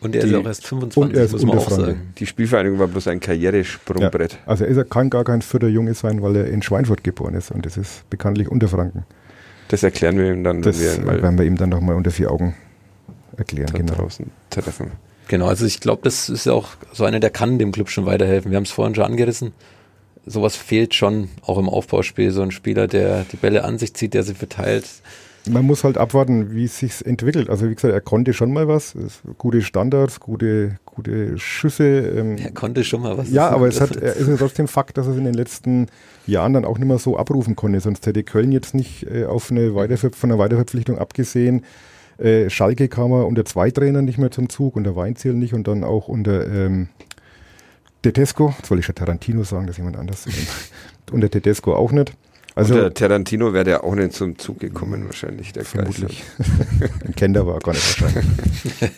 [0.00, 2.12] Und er die, ist auch erst 25, und er ist muss man auch sagen.
[2.18, 4.32] Die Spielvereinigung war bloß ein Karrieresprungbrett.
[4.32, 4.38] Ja.
[4.46, 7.66] Also er kann gar kein vierter Junge sein, weil er in Schweinfurt geboren ist und
[7.66, 9.04] das ist bekanntlich Unterfranken.
[9.68, 12.30] Das erklären wir ihm dann, das wenn wir werden wir ihm dann nochmal unter vier
[12.30, 12.54] Augen
[13.40, 13.72] erklären.
[13.72, 13.94] Genau.
[13.94, 14.92] draußen treffen.
[15.28, 18.50] Genau, also ich glaube, das ist auch so einer, der kann dem Club schon weiterhelfen.
[18.50, 19.52] Wir haben es vorhin schon angerissen.
[20.26, 22.30] Sowas fehlt schon auch im Aufbauspiel.
[22.30, 24.86] So ein Spieler, der die Bälle an sich zieht, der sie verteilt.
[25.48, 27.48] Man muss halt abwarten, wie es sich entwickelt.
[27.48, 28.94] Also wie gesagt, er konnte schon mal was.
[29.38, 32.00] Gute Standards, gute, gute Schüsse.
[32.00, 32.36] Ähm.
[32.36, 33.30] Er konnte schon mal was.
[33.30, 35.86] Ja, aber es hat, ist ja trotzdem Fakt, dass er es in den letzten
[36.26, 37.80] Jahren dann auch nicht mehr so abrufen konnte.
[37.80, 41.64] Sonst hätte Köln jetzt nicht äh, auf eine Weiterver von einer Weiterverpflichtung abgesehen
[42.20, 45.66] äh, Schalke kam er unter zwei Trainern nicht mehr zum Zug, unter Weinziel nicht und
[45.66, 46.88] dann auch unter ähm,
[48.02, 50.26] Tedesco, jetzt wollte ich schon Tarantino sagen, dass jemand anders
[51.12, 52.12] unter Tedesco auch nicht.
[52.54, 56.24] Also unter Tarantino wäre der auch nicht zum Zug gekommen wahrscheinlich, der Vermutlich.
[57.06, 58.26] Ein Kenner war gar nicht wahrscheinlich.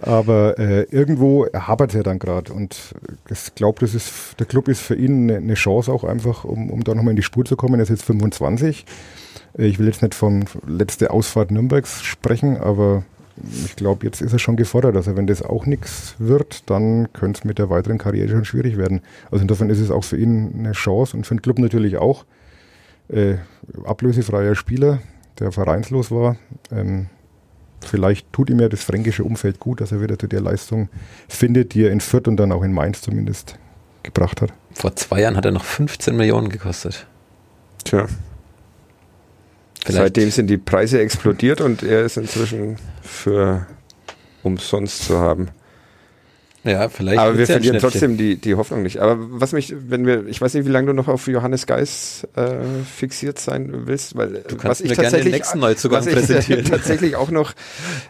[0.00, 2.94] Aber äh, irgendwo hapert er dann gerade und
[3.30, 6.70] ich glaube, das ist der Club ist für ihn eine, eine Chance auch einfach, um,
[6.70, 7.78] um da nochmal in die Spur zu kommen.
[7.78, 8.84] Er ist jetzt 25
[9.58, 13.04] ich will jetzt nicht von letzte Ausfahrt Nürnbergs sprechen, aber
[13.64, 14.96] ich glaube, jetzt ist er schon gefordert.
[14.96, 18.76] Also wenn das auch nichts wird, dann könnte es mit der weiteren Karriere schon schwierig
[18.76, 19.02] werden.
[19.30, 22.24] Also insofern ist es auch für ihn eine Chance und für den Club natürlich auch.
[23.08, 23.36] Äh,
[23.84, 25.00] ablösefreier Spieler,
[25.38, 26.36] der vereinslos war.
[26.72, 27.06] Ähm,
[27.80, 30.88] vielleicht tut ihm ja das fränkische Umfeld gut, dass er wieder zu der Leistung
[31.28, 33.58] findet, die er in Fürth und dann auch in Mainz zumindest
[34.02, 34.52] gebracht hat.
[34.72, 37.06] Vor zwei Jahren hat er noch 15 Millionen gekostet.
[37.84, 38.06] Tja.
[39.86, 40.04] Vielleicht.
[40.04, 43.66] Seitdem sind die Preise explodiert und er ist inzwischen für
[44.42, 45.50] umsonst zu haben.
[46.64, 47.20] Ja, vielleicht.
[47.20, 48.98] Aber wir verlieren trotzdem die, die Hoffnung nicht.
[48.98, 52.26] Aber was mich, wenn wir, ich weiß nicht, wie lange du noch auf Johannes Geis
[52.34, 56.62] äh, fixiert sein willst, weil du kannst was ich tatsächlich, den nächsten Neuzugang was präsentieren.
[56.64, 57.52] ich tatsächlich auch noch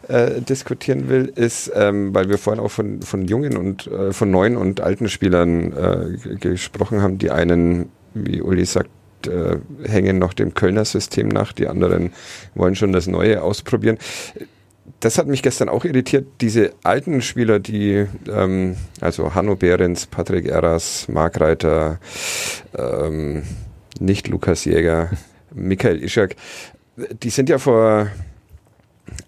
[0.08, 4.30] äh, diskutieren will, ist, ähm, weil wir vorhin auch von, von jungen und äh, von
[4.30, 8.88] neuen und alten Spielern äh, gesprochen haben, die einen, wie Uli sagt,
[9.26, 12.12] äh, hängen noch dem Kölner System nach, die anderen
[12.54, 13.98] wollen schon das Neue ausprobieren.
[15.00, 20.46] Das hat mich gestern auch irritiert, diese alten Spieler, die, ähm, also Hanno Behrens, Patrick
[20.46, 21.98] Erras, Mark Reiter,
[22.76, 23.42] ähm,
[23.98, 25.10] nicht Lukas Jäger,
[25.54, 26.36] Michael Ischak,
[27.22, 28.08] die sind ja vor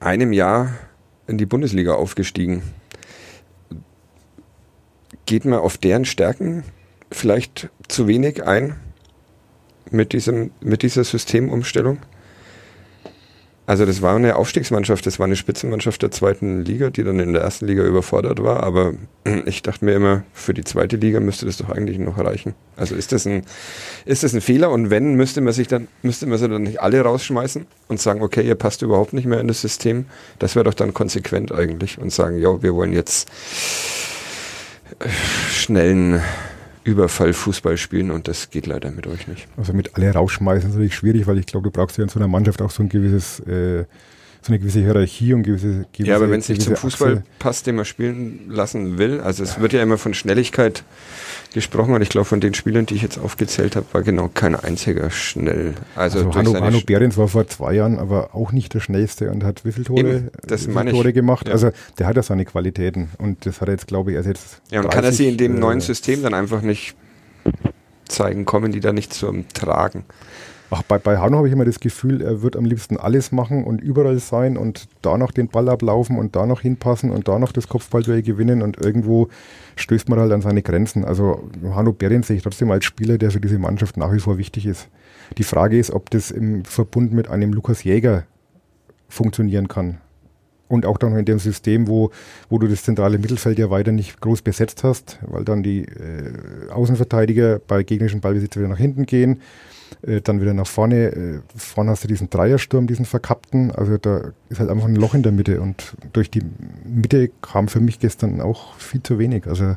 [0.01, 0.75] einem Jahr
[1.27, 2.63] in die Bundesliga aufgestiegen.
[5.27, 6.65] Geht man auf deren Stärken
[7.13, 8.77] vielleicht zu wenig ein?
[9.91, 11.99] Mit, diesem, mit dieser Systemumstellung?
[13.69, 17.35] Also das war eine Aufstiegsmannschaft, das war eine Spitzenmannschaft der zweiten Liga, die dann in
[17.35, 18.63] der ersten Liga überfordert war.
[18.63, 18.95] Aber
[19.45, 22.55] ich dachte mir immer, für die zweite Liga müsste das doch eigentlich noch reichen.
[22.77, 23.43] Also ist das ein,
[24.07, 24.71] ist das ein Fehler?
[24.71, 28.23] Und wenn, müsste man sich dann, müsste man sie dann nicht alle rausschmeißen und sagen,
[28.23, 30.07] okay, ihr passt überhaupt nicht mehr in das System.
[30.39, 33.29] Das wäre doch dann konsequent eigentlich und sagen, ja, wir wollen jetzt
[35.53, 36.23] schnellen
[36.85, 39.49] Überfallfußball spielen und das geht leider mit euch nicht.
[39.57, 42.19] Also mit alle rausschmeißen ist natürlich schwierig, weil ich glaube, du brauchst ja in so
[42.19, 43.85] einer Mannschaft auch so ein gewisses, äh,
[44.43, 47.25] so eine gewisse Hierarchie und gewisse, gewisse Ja, aber wenn es nicht zum Fußball Achse.
[47.39, 49.63] passt, den man spielen lassen will, also es ja.
[49.63, 50.85] wird ja immer von Schnelligkeit
[51.53, 54.55] gesprochen und ich glaube, von den Spielern, die ich jetzt aufgezählt habe, war genau kein
[54.55, 55.75] einziger schnell.
[55.97, 59.45] Also, also Hanno, Hanno Behrens war vor zwei Jahren aber auch nicht der Schnellste und
[59.45, 61.49] hat wie viele Tore, Eben, das wie viele Tore gemacht.
[61.49, 61.55] Ja.
[61.55, 64.63] Also der hat ja seine Qualitäten und das hat er jetzt, glaube ich, erst jetzt.
[64.71, 66.95] Ja, und 30, kann er sie in dem äh, neuen System dann einfach nicht
[68.07, 70.05] zeigen, kommen die da nicht zum Tragen?
[70.71, 73.65] Ach, bei, bei Hanno habe ich immer das Gefühl, er wird am liebsten alles machen
[73.65, 77.39] und überall sein und da noch den Ball ablaufen und da noch hinpassen und da
[77.39, 79.29] noch das Kopfballduell gewinnen und irgendwo
[79.77, 81.07] stößt man halt an seine Grenzen.
[81.07, 84.37] Also Hanno Behrens sehe ich trotzdem als Spieler, der für diese Mannschaft nach wie vor
[84.37, 84.89] wichtig ist.
[85.39, 88.25] Die Frage ist, ob das im Verbund mit einem Lukas Jäger
[89.09, 89.99] funktionieren kann.
[90.69, 92.11] Und auch dann in dem System, wo,
[92.51, 96.71] wo du das zentrale Mittelfeld ja weiter nicht groß besetzt hast, weil dann die äh,
[96.71, 99.41] Außenverteidiger bei gegnerischen Ballbesitz wieder nach hinten gehen
[100.03, 101.07] äh, dann wieder nach vorne.
[101.07, 103.71] Äh, vorne hast du diesen Dreiersturm, diesen verkappten.
[103.71, 106.43] Also da ist halt einfach ein Loch in der Mitte und durch die
[106.85, 109.47] Mitte kam für mich gestern auch viel zu wenig.
[109.47, 109.77] Also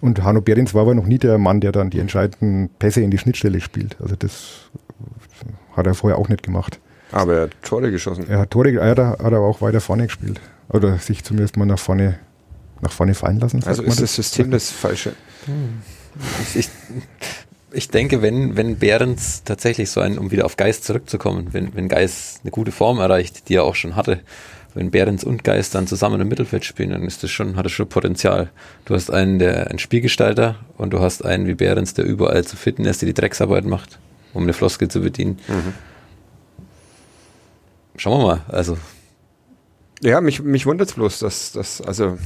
[0.00, 3.10] und Hanno Behrens war aber noch nie der Mann, der dann die entscheidenden Pässe in
[3.10, 3.96] die Schnittstelle spielt.
[4.00, 4.70] Also das
[5.74, 6.78] hat er vorher auch nicht gemacht.
[7.10, 8.28] Aber er hat Tore geschossen.
[8.28, 10.40] Er hat Tore, er hat, hat aber auch weiter vorne gespielt.
[10.68, 12.18] Oder sich zumindest mal nach vorne,
[12.80, 13.62] nach vorne fallen lassen.
[13.64, 15.14] Also ist das, das System das falsche.
[15.46, 15.82] Hm.
[16.54, 16.68] Ich,
[17.74, 21.88] ich, denke, wenn, wenn Behrens tatsächlich so ein, um wieder auf Geist zurückzukommen, wenn, wenn
[21.88, 24.20] Geist eine gute Form erreicht, die er auch schon hatte,
[24.74, 27.72] wenn Behrens und Geist dann zusammen im Mittelfeld spielen, dann ist das schon, hat das
[27.72, 28.50] schon Potenzial.
[28.84, 32.56] Du hast einen, der ein Spielgestalter und du hast einen wie Behrens, der überall zu
[32.56, 33.98] fitten ist, der die Drecksarbeit macht,
[34.32, 35.38] um eine Floskel zu bedienen.
[35.46, 35.74] Mhm.
[37.96, 38.76] Schauen wir mal, also.
[40.02, 42.18] Ja, mich, mich wundert es bloß, dass, dass, also.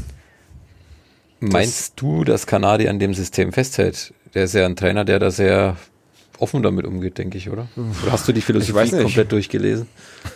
[1.41, 4.13] Meinst du, dass Kanadi an dem System festhält?
[4.35, 5.77] Der ist ja ein Trainer, der da sehr
[6.39, 7.69] offen damit umgeht, denke ich, oder?
[7.77, 9.87] Oder hast du die Philosophie komplett durchgelesen?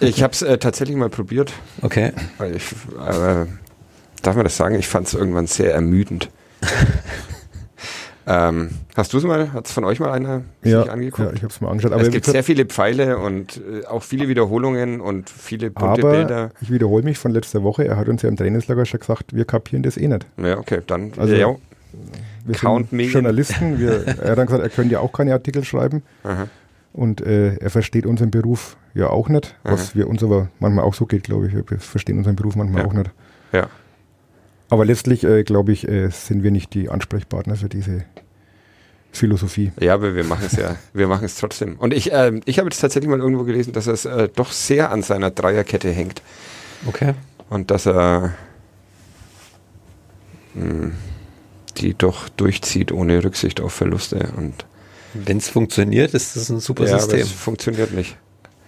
[0.00, 1.52] Ich habe es äh, tatsächlich mal probiert.
[1.80, 2.12] Okay.
[2.54, 3.46] Ich, äh,
[4.22, 4.78] darf man das sagen?
[4.78, 6.28] Ich fand es irgendwann sehr ermüdend.
[8.26, 11.28] ähm, hast du es mal, hat es von euch mal einer ja, sich angeguckt?
[11.28, 11.92] Ja, ich habe es mal angeschaut.
[11.92, 16.12] Aber es gibt sehr viele Pfeile und äh, auch viele Wiederholungen und viele bunte aber
[16.12, 16.50] Bilder.
[16.60, 19.44] ich wiederhole mich von letzter Woche, er hat uns ja im Trainingslager schon gesagt, wir
[19.44, 20.26] kapieren das eh nicht.
[20.36, 21.54] Ja, okay, dann also, ja,
[22.44, 23.78] wir Count sind Journalisten.
[23.78, 26.02] Wir, er hat dann gesagt, er könnte ja auch keine Artikel schreiben.
[26.24, 26.48] Aha.
[26.92, 29.94] Und äh, er versteht unseren Beruf ja auch nicht, was Aha.
[29.94, 31.54] wir uns aber manchmal auch so geht, glaube ich.
[31.54, 32.88] Wir verstehen unseren Beruf manchmal ja.
[32.88, 33.10] auch nicht.
[33.52, 33.68] Ja.
[34.68, 38.04] Aber letztlich, äh, glaube ich, äh, sind wir nicht die Ansprechpartner für diese
[39.12, 39.72] Philosophie.
[39.78, 41.76] Ja, aber wir machen es ja, wir machen es trotzdem.
[41.76, 44.90] Und ich, äh, ich habe jetzt tatsächlich mal irgendwo gelesen, dass es äh, doch sehr
[44.90, 46.22] an seiner Dreierkette hängt.
[46.86, 47.12] Okay.
[47.50, 48.32] Und dass er
[50.54, 50.92] mh, hm,
[51.78, 54.32] die doch durchzieht ohne Rücksicht auf Verluste.
[54.36, 54.64] Und
[55.14, 57.20] wenn es funktioniert, ist das ein super ja, System.
[57.20, 58.16] Aber es funktioniert nicht.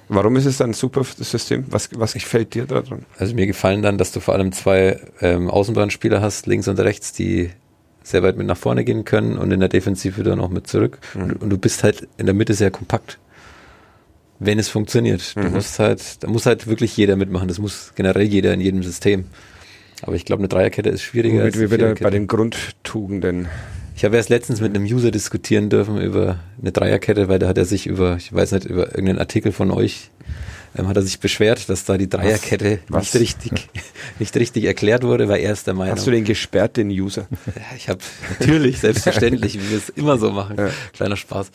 [0.09, 1.65] Warum ist es dann ein super System?
[1.69, 3.07] Was, was gefällt dir daran?
[3.19, 7.13] Also mir gefallen dann, dass du vor allem zwei ähm, Außenbahnspieler hast, links und rechts,
[7.13, 7.51] die
[8.03, 10.99] sehr weit mit nach vorne gehen können und in der Defensive dann auch mit zurück.
[11.15, 11.23] Mhm.
[11.23, 13.19] Und, und, du bist halt in der Mitte sehr kompakt.
[14.39, 15.37] Wenn es funktioniert.
[15.37, 15.53] Du mhm.
[15.53, 17.49] musst halt, da muss halt wirklich jeder mitmachen.
[17.49, 19.25] Das muss generell jeder in jedem System.
[20.03, 21.41] Aber ich glaube, eine Dreierkette ist schwieriger.
[21.41, 23.49] Womit als wir wieder bei den Grundtugenden.
[23.97, 27.59] Ich habe erst letztens mit einem User diskutieren dürfen über eine Dreierkette, weil da hat
[27.59, 30.11] er sich über, ich weiß nicht, über irgendeinen Artikel von euch,
[30.77, 33.15] ähm, hat er sich beschwert, dass da die Dreierkette Was?
[33.15, 33.69] nicht richtig,
[34.19, 35.97] nicht richtig erklärt wurde, weil er ist der Meinung.
[35.97, 37.29] Hast du den gesperrt, den User?
[37.47, 38.01] Ja, ich habe
[38.41, 40.57] natürlich, selbstverständlich, wie wir es immer so machen.
[40.59, 40.71] Ja.
[40.93, 41.53] Kleiner Spaß.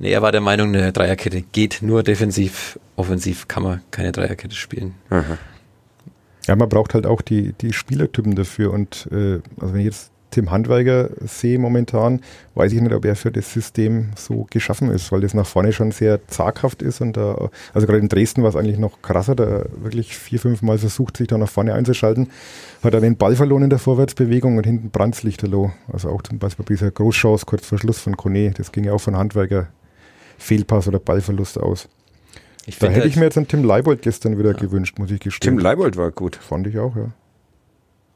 [0.00, 4.56] Nee, er war der Meinung, eine Dreierkette geht nur defensiv, offensiv kann man keine Dreierkette
[4.56, 4.94] spielen.
[5.10, 5.38] Aha.
[6.46, 8.72] Ja, man braucht halt auch die, die Spielertypen dafür.
[8.72, 12.20] Und äh, also wenn ich jetzt Tim Handweiger sehe momentan,
[12.54, 15.72] weiß ich nicht, ob er für das System so geschaffen ist, weil das nach vorne
[15.72, 19.34] schon sehr zaghaft ist und da, also gerade in Dresden war es eigentlich noch krasser,
[19.34, 22.28] da wirklich vier, fünf Mal versucht, sich da nach vorne einzuschalten,
[22.82, 25.72] hat er den Ball verloren in der Vorwärtsbewegung und hinten Brandlichterloh.
[25.90, 28.92] Also auch zum Beispiel bei dieser Großchance kurz vor Schluss von Kone, das ging ja
[28.92, 29.68] auch von Handweiger
[30.38, 31.88] Fehlpass oder Ballverlust aus.
[32.66, 34.58] Ich da hätte ich mir jetzt einen Tim Leibold gestern wieder ja.
[34.58, 35.56] gewünscht, muss ich gestehen.
[35.56, 36.36] Tim Leibold war gut.
[36.36, 37.12] Fand ich auch, ja.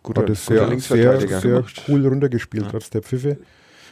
[0.03, 2.71] Guter, Hat es sehr, sehr, sehr cool runtergespielt, ja.
[2.71, 3.39] trotz der Pfiffe.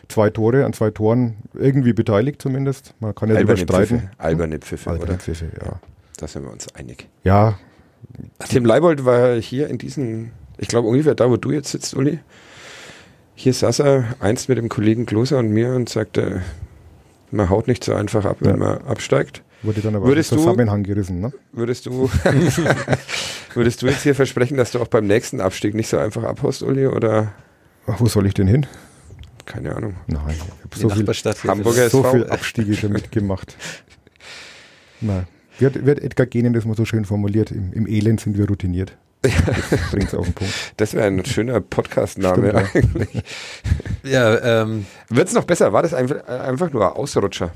[0.09, 2.95] Zwei Tore, an zwei Toren irgendwie beteiligt zumindest.
[2.99, 3.99] Man kann ja Alberne überstreiten.
[3.99, 4.13] Pfiffe.
[4.19, 5.21] Alberne Pfiffe, Alberne oder?
[5.21, 5.81] Pfiffe, ja.
[6.17, 7.09] Da sind wir uns einig.
[7.25, 7.59] Ja.
[8.49, 12.21] Tim Leibold war hier in diesen, ich glaube ungefähr da, wo du jetzt sitzt, Uli.
[13.35, 16.43] Hier saß er einst mit dem Kollegen Kloser und mir und sagte,
[17.31, 18.57] man haut nicht so einfach ab, wenn ja.
[18.57, 19.43] man absteigt.
[19.63, 21.33] Wurde dann aber würdest im Zusammenhang gerissen, ne?
[21.53, 22.09] Würdest du,
[23.55, 26.63] würdest du jetzt hier versprechen, dass du auch beim nächsten Abstieg nicht so einfach abhaust,
[26.63, 27.33] Uli, oder?
[27.87, 28.67] Ach, wo soll ich denn hin?
[29.47, 29.97] Keine Ahnung.
[30.07, 31.07] Nein, ich habe so, viel,
[31.51, 33.57] Hamburger so viel Abstiege schon mitgemacht.
[35.01, 35.27] Nein.
[35.59, 37.51] Wie hat, wie hat Edgar Genen das mal so schön formuliert?
[37.51, 38.97] Im, im Elend sind wir routiniert.
[39.23, 39.33] Das
[39.91, 40.55] bringt's auf den Punkt.
[40.77, 43.23] Das wäre ein schöner Podcast-Name eigentlich.
[44.05, 44.87] Ja, ähm.
[45.09, 45.73] Wird's noch besser?
[45.73, 47.51] War das einfach, einfach nur ein Ausrutscher?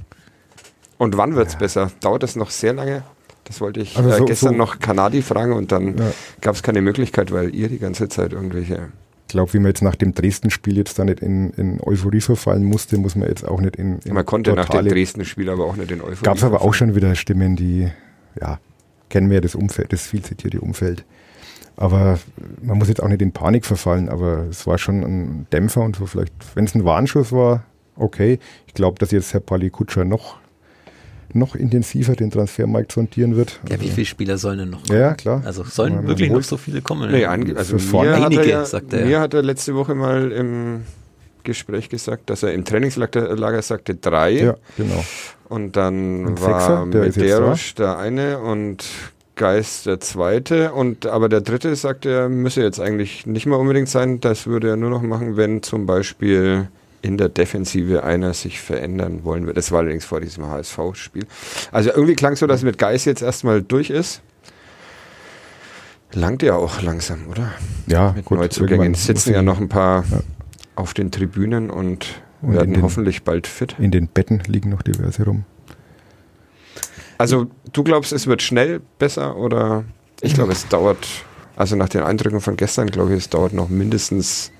[1.03, 1.59] Und wann wird es ja.
[1.59, 1.91] besser?
[1.99, 3.03] Dauert das noch sehr lange?
[3.43, 6.12] Das wollte ich also äh, so, gestern so noch Kanadi fragen und dann ja.
[6.41, 8.91] gab es keine Möglichkeit, weil ihr die ganze Zeit irgendwelche.
[9.27, 12.62] Ich glaube, wie man jetzt nach dem Dresden-Spiel jetzt da nicht in, in, Euphorie verfallen
[12.62, 13.99] musste, muss man jetzt auch nicht in.
[14.05, 16.23] in man konnte nach dem Dresden-Spiel aber auch nicht in Euphorie.
[16.23, 17.88] Gab es aber auch schon wieder Stimmen, die,
[18.41, 18.61] ja,
[19.09, 21.05] kennen wir ja das Umfeld, das viel zitierte Umfeld.
[21.75, 22.21] Aber
[22.62, 25.97] man muss jetzt auch nicht in Panik verfallen, aber es war schon ein Dämpfer und
[25.97, 27.65] so vielleicht, wenn es ein Warnschuss war,
[27.97, 28.38] okay.
[28.69, 30.41] Ich glaube, dass jetzt Herr Pali Kutscher noch
[31.35, 33.61] noch intensiver den Transfermarkt sondieren wird.
[33.68, 34.99] Ja, also, wie viele Spieler sollen denn noch kommen?
[34.99, 35.42] Ja, klar.
[35.45, 37.11] Also sollen ja, wirklich noch so viele kommen?
[37.11, 39.07] Nee, also mir einige, hat er ja, sagt er.
[39.07, 40.83] Mir hat er letzte Woche mal im
[41.45, 44.33] Gespräch gesagt, dass er im Trainingslager sagte drei.
[44.33, 45.05] Ja, genau.
[45.49, 48.85] Und dann und war Medeiros der eine und
[49.35, 53.88] Geist der zweite und aber der dritte sagte, er müsse jetzt eigentlich nicht mehr unbedingt
[53.88, 54.21] sein.
[54.21, 56.68] Das würde er nur noch machen, wenn zum Beispiel
[57.03, 59.57] in der Defensive einer sich verändern wollen wird.
[59.57, 61.27] Das war allerdings vor diesem HSV-Spiel.
[61.73, 64.23] Also irgendwie klang es so, dass mit Geist jetzt erstmal durch ist.
[66.15, 67.53] Langt ja auch langsam, oder?
[67.87, 70.21] Ja, mit gut, Neuzugängen sitzen ja noch ein paar ja.
[70.77, 72.07] auf den Tribünen und,
[72.43, 73.77] und werden den, hoffentlich bald fit.
[73.79, 75.45] In den Betten liegen noch diverse rum.
[77.19, 79.85] Also du glaubst, es wird schnell besser oder
[80.21, 81.07] ich glaube, es dauert,
[81.57, 84.53] also nach den Eindrücken von gestern, glaube ich, es dauert noch mindestens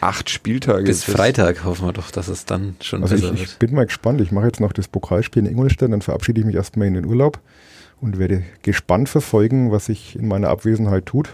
[0.00, 0.84] acht Spieltage.
[0.84, 3.50] Bis Freitag hoffen wir doch, dass es dann schon also besser ich, wird.
[3.50, 4.20] Ich bin mal gespannt.
[4.20, 7.06] Ich mache jetzt noch das Pokalspiel in Ingolstadt, dann verabschiede ich mich erstmal in den
[7.06, 7.40] Urlaub
[8.00, 11.30] und werde gespannt verfolgen, was sich in meiner Abwesenheit tut.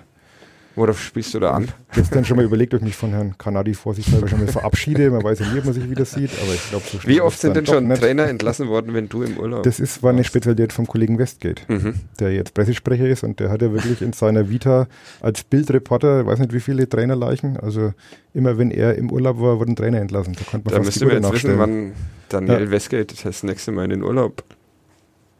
[0.77, 1.69] Worauf spielst du da an?
[1.93, 4.49] Ich habe dann schon mal überlegt, ob ich mich von Herrn Kanadi vorsichtshalber schon mal
[4.49, 5.11] verabschiede.
[5.11, 7.41] Man weiß ja nie, ob man sich wieder sieht, aber ich glaube, so Wie oft
[7.41, 8.03] sind denn schon nicht.
[8.03, 11.63] Trainer entlassen worden, wenn du im Urlaub Das ist, war eine Spezialität vom Kollegen Westgate,
[11.69, 11.95] mhm.
[12.21, 14.87] der jetzt Pressesprecher ist und der hat ja wirklich in seiner Vita
[15.21, 17.95] als Bildreporter, weiß nicht wie viele Trainerleichen, also
[18.35, 20.35] immer wenn er im Urlaub war, wurden Trainer entlassen.
[20.35, 21.93] Da konnte man da müsste man jetzt wissen, wann
[22.29, 22.71] Daniel ja.
[22.71, 24.45] Westgate das nächste Mal in den Urlaub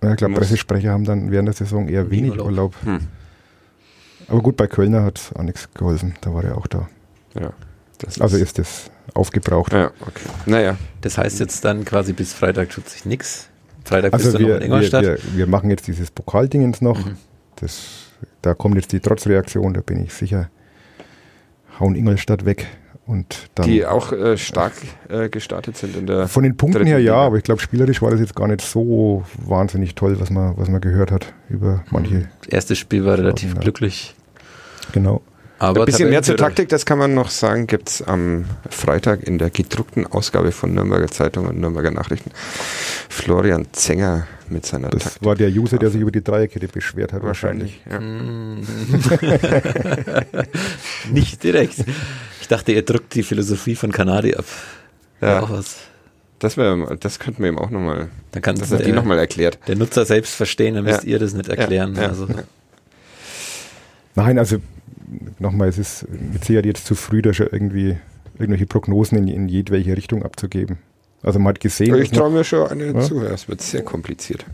[0.03, 2.47] ja, ich glaube, Pressesprecher haben dann während der Saison eher wenig Urlaub.
[2.47, 2.75] Urlaub.
[2.85, 3.01] Hm.
[4.29, 6.15] Aber gut, bei Kölner hat auch nichts geholfen.
[6.21, 6.89] Da war er auch da.
[7.35, 7.53] Ja.
[8.21, 9.73] also ist das aufgebraucht.
[9.73, 10.29] Ja, okay.
[10.47, 10.77] Naja.
[11.01, 13.49] Das heißt jetzt dann quasi bis Freitag tut sich nichts.
[13.85, 15.03] Freitag also bist du wir, noch in Ingolstadt.
[15.03, 17.05] Wir, wir, wir, machen jetzt dieses Pokaldingens noch.
[17.05, 17.17] Mhm.
[17.57, 18.09] Das,
[18.43, 20.51] da kommt jetzt die Trotzreaktion, da bin ich sicher.
[21.79, 22.67] Hauen Ingolstadt weg.
[23.07, 24.73] Und dann, die auch äh, stark
[25.09, 26.27] äh, gestartet sind in der.
[26.27, 29.25] Von den Punkten her ja, aber ich glaube, spielerisch war das jetzt gar nicht so
[29.39, 32.29] wahnsinnig toll, was man, was man gehört hat über manche.
[32.41, 33.61] Das erste Spiel war relativ ja.
[33.61, 34.16] glücklich.
[34.93, 35.23] Genau.
[35.59, 39.23] Aber Ein bisschen mehr zur Taktik, das kann man noch sagen, gibt es am Freitag
[39.23, 42.31] in der gedruckten Ausgabe von Nürnberger Zeitung und Nürnberger Nachrichten.
[43.09, 45.25] Florian Zenger mit seiner Das Taktik.
[45.25, 47.23] war der User, der sich über die Dreierkette beschwert hat.
[47.23, 48.69] Wahrscheinlich, wahrscheinlich.
[50.21, 50.33] Ja.
[51.11, 51.85] Nicht direkt.
[52.43, 54.45] Ich dachte, er drückt die Philosophie von Kanadi ab.
[55.23, 55.41] Ja.
[55.41, 55.77] Auch was.
[56.39, 59.59] Das, wär, das könnten wir ihm auch nochmal, dann kann er die nochmal erklärt.
[59.69, 61.13] Der Nutzer selbst verstehen, dann müsst ja.
[61.13, 61.95] ihr das nicht erklären.
[61.95, 62.29] Ja, ja, also.
[64.15, 64.59] Nein, also
[65.39, 67.97] nochmal, es ist mit Sicherheit jetzt zu früh, da schon irgendwie
[68.35, 70.79] irgendwelche Prognosen in, in jedwelche Richtung abzugeben.
[71.23, 71.95] Also man hat gesehen.
[72.01, 73.01] Ich traue mir schon eine ja?
[73.01, 74.45] zu, es wird sehr kompliziert.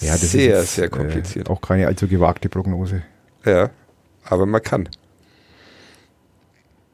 [0.00, 1.48] Ja, das sehr, ist sehr kompliziert.
[1.48, 3.02] Äh, auch keine allzu gewagte Prognose.
[3.44, 3.70] Ja,
[4.24, 4.88] aber man kann.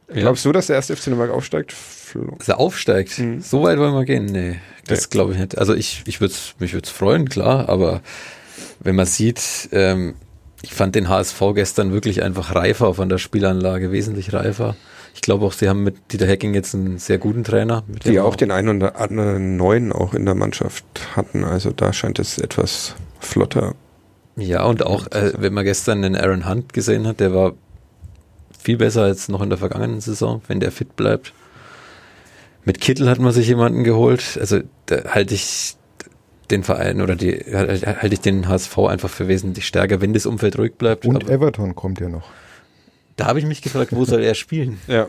[0.09, 0.23] Ja.
[0.23, 1.75] Glaubst du, dass der erste FC Nürnberg aufsteigt?
[2.39, 3.19] Dass er aufsteigt?
[3.19, 3.41] Mhm.
[3.41, 4.25] So weit wollen wir gehen?
[4.25, 5.07] Nee, das nee.
[5.11, 5.59] glaube ich nicht.
[5.59, 8.01] Also ich, ich würde mich würde es freuen, klar, aber
[8.81, 10.15] wenn man sieht, ähm,
[10.63, 14.77] ich fand den HSV gestern wirklich einfach reifer von der Spielanlage, wesentlich reifer.
[15.15, 17.85] Ich glaube auch, sie haben mit Dieter Hecking jetzt einen sehr guten Trainer.
[18.05, 20.85] Die auch den einen oder anderen neuen auch in der Mannschaft
[21.17, 21.45] hatten.
[21.45, 23.75] Also da scheint es etwas flotter.
[24.37, 27.55] Ja, und auch, äh, wenn man gestern den Aaron Hunt gesehen hat, der war
[28.59, 31.33] viel besser als noch in der vergangenen Saison, wenn der fit bleibt.
[32.65, 34.37] Mit Kittel hat man sich jemanden geholt.
[34.39, 35.78] Also da halte ich
[36.51, 40.59] den Verein oder die halte ich den HSV einfach für wesentlich stärker, wenn das Umfeld
[40.59, 41.07] ruhig bleibt.
[41.07, 42.31] Und Aber Everton kommt ja noch.
[43.17, 44.79] Da habe ich mich gefragt, wo soll er spielen?
[44.87, 45.09] ja,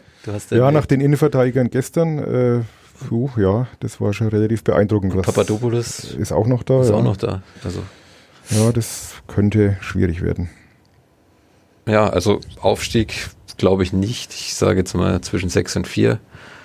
[0.50, 2.62] ja nach den Innenverteidigern gestern, äh,
[3.08, 5.16] puh, ja, das war schon relativ beeindruckend.
[5.16, 6.82] Was Papadopoulos ist auch noch da.
[6.82, 6.96] Ist ja.
[6.96, 7.44] auch noch da.
[7.64, 7.82] Also.
[8.50, 10.50] Ja, das könnte schwierig werden.
[11.88, 14.34] Ja, also Aufstieg glaube ich nicht.
[14.34, 16.20] Ich sage jetzt mal zwischen sechs und vier.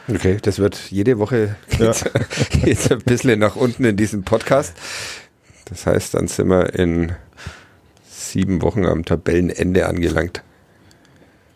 [0.09, 2.21] Okay, das wird jede Woche geht's, ja.
[2.65, 4.75] geht's ein bisschen nach unten in diesem Podcast.
[5.67, 7.13] Das heißt, dann sind wir in
[8.07, 10.43] sieben Wochen am Tabellenende angelangt.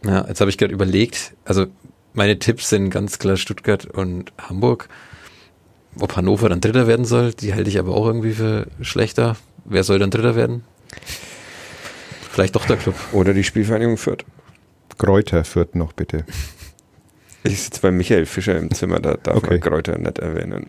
[0.04, 1.66] Ja, jetzt habe ich gerade überlegt, also
[2.14, 4.88] meine Tipps sind ganz klar Stuttgart und Hamburg.
[5.98, 9.36] Ob Hannover dann Dritter werden soll, die halte ich aber auch irgendwie für schlechter.
[9.64, 10.64] Wer soll dann Dritter werden?
[12.30, 12.94] Vielleicht doch der Club.
[13.12, 14.24] Oder die Spielvereinigung Fürth.
[14.96, 16.24] Kräuter Fürth noch bitte.
[17.44, 19.50] Ich sitze bei Michael Fischer im Zimmer, da darf okay.
[19.50, 20.66] man Kräuter nicht erwähnen.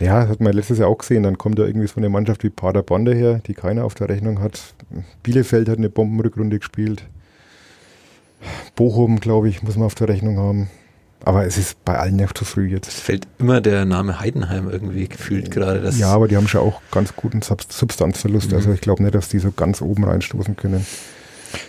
[0.00, 1.22] Ja, das hat man letztes Jahr auch gesehen.
[1.22, 4.40] Dann kommt da irgendwie so eine Mannschaft wie Paderborn daher, die keiner auf der Rechnung
[4.40, 4.74] hat.
[5.22, 7.04] Bielefeld hat eine Bombenrückrunde gespielt.
[8.74, 10.70] Bochum, glaube ich, muss man auf der Rechnung haben.
[11.24, 12.88] Aber es ist bei allen noch zu früh jetzt.
[12.88, 15.88] Es fällt immer der Name Heidenheim irgendwie gefühlt gerade.
[15.96, 18.50] ja, aber die haben schon auch ganz guten Substanzverlust.
[18.50, 18.56] Mhm.
[18.56, 20.84] Also ich glaube nicht, dass die so ganz oben reinstoßen können.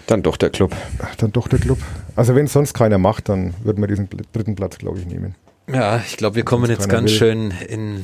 [0.08, 0.76] Dann doch der Club.
[1.18, 1.80] Dann doch der Club.
[2.16, 5.36] Also wenn es sonst keiner macht, dann würden wir diesen dritten Platz, glaube ich, nehmen.
[5.72, 7.18] Ja, ich glaube, wir kommen jetzt ganz will.
[7.18, 8.04] schön in,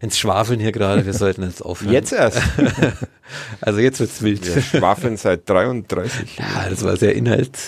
[0.00, 1.04] ins Schwafeln hier gerade.
[1.04, 1.92] Wir sollten jetzt aufhören.
[1.92, 2.40] Jetzt erst.
[3.60, 4.46] also jetzt wird's wild.
[4.46, 6.38] Wir schwafeln seit 33.
[6.38, 7.58] Ja, das war sehr inhalt,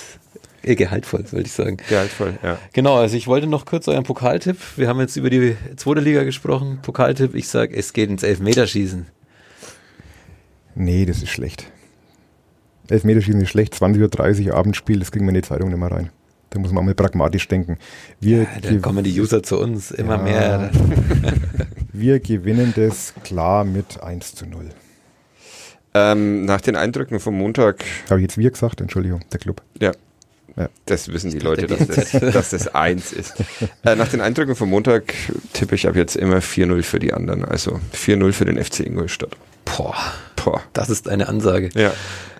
[0.63, 1.77] eh, gehaltvoll, wollte ich sagen.
[1.89, 2.59] Gehaltvoll, ja.
[2.73, 4.57] Genau, also ich wollte noch kurz euren Pokaltipp.
[4.77, 6.79] Wir haben jetzt über die zweite Liga gesprochen.
[6.83, 9.07] Pokaltipp, ich sage, es geht ins Elfmeterschießen.
[10.75, 11.67] Nee, das ist schlecht.
[12.91, 16.11] Elfmeterschießen ist schlecht, 20.30 Uhr Abendspiel, das kriegen wir in die Zeitung nicht mehr rein.
[16.51, 17.79] Da muss man auch mal pragmatisch denken.
[18.19, 20.71] Wir ja, dann kommen die User zu uns, immer ja, mehr.
[21.93, 24.71] wir gewinnen das klar mit 1 zu 0.
[25.95, 27.85] Ähm, nach den Eindrücken vom Montag.
[28.09, 28.81] Habe ich jetzt wir gesagt?
[28.81, 29.63] Entschuldigung, der Club.
[29.81, 29.93] Ja.
[30.57, 30.69] ja.
[30.87, 33.35] Das wissen die Leute, dass das, dass das 1 ist.
[33.85, 35.15] Äh, nach den Eindrücken vom Montag
[35.53, 37.45] tippe ich ab jetzt immer 4-0 für die anderen.
[37.45, 39.37] Also 4-0 für den FC Ingolstadt.
[39.77, 39.97] Boah.
[40.37, 40.63] Boah.
[40.73, 41.71] Das ist eine Ansage.
[41.75, 41.93] Ja.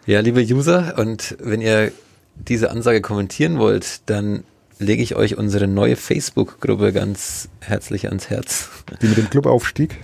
[0.07, 1.93] Ja, liebe User, und wenn ihr
[2.35, 4.45] diese Ansage kommentieren wollt, dann
[4.79, 8.71] lege ich euch unsere neue Facebook-Gruppe ganz herzlich ans Herz.
[9.03, 9.99] Die mit dem Clubaufstieg?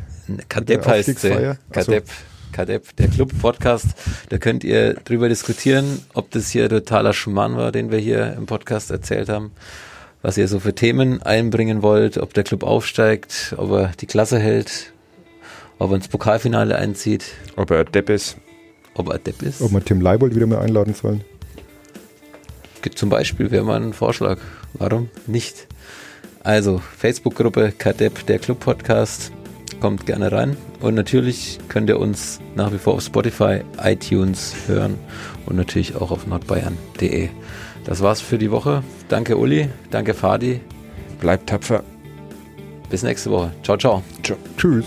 [0.49, 1.57] Kadepp heißt sie.
[1.73, 2.05] Kadepp.
[2.53, 3.87] Kadepp, der Club-Podcast.
[4.29, 8.47] Da könnt ihr drüber diskutieren, ob das hier totaler Schmarrn war, den wir hier im
[8.47, 9.53] Podcast erzählt haben,
[10.23, 14.39] was ihr so für Themen einbringen wollt, ob der Club aufsteigt, ob er die Klasse
[14.39, 14.93] hält,
[15.79, 17.25] ob er ins Pokalfinale einzieht.
[17.57, 18.37] Ob er Depp ist.
[18.95, 19.61] Ob er Depp ist?
[19.61, 21.25] Ob wir Tim Leibold wieder mal einladen sollen?
[22.95, 24.39] Zum Beispiel wäre mal ein Vorschlag.
[24.75, 25.67] Warum nicht?
[26.45, 29.33] Also, Facebook-Gruppe Kadepp, der Club-Podcast.
[29.81, 30.57] Kommt gerne rein.
[30.81, 34.97] Und natürlich könnt ihr uns nach wie vor auf Spotify, iTunes hören
[35.47, 37.29] und natürlich auch auf nordbayern.de.
[37.85, 38.83] Das war's für die Woche.
[39.09, 40.61] Danke Uli, danke Fadi.
[41.21, 41.83] Bleibt tapfer.
[42.91, 43.53] Bis nächste Woche.
[43.62, 44.03] Ciao, ciao.
[44.22, 44.39] ciao.
[44.57, 44.87] Tschüss.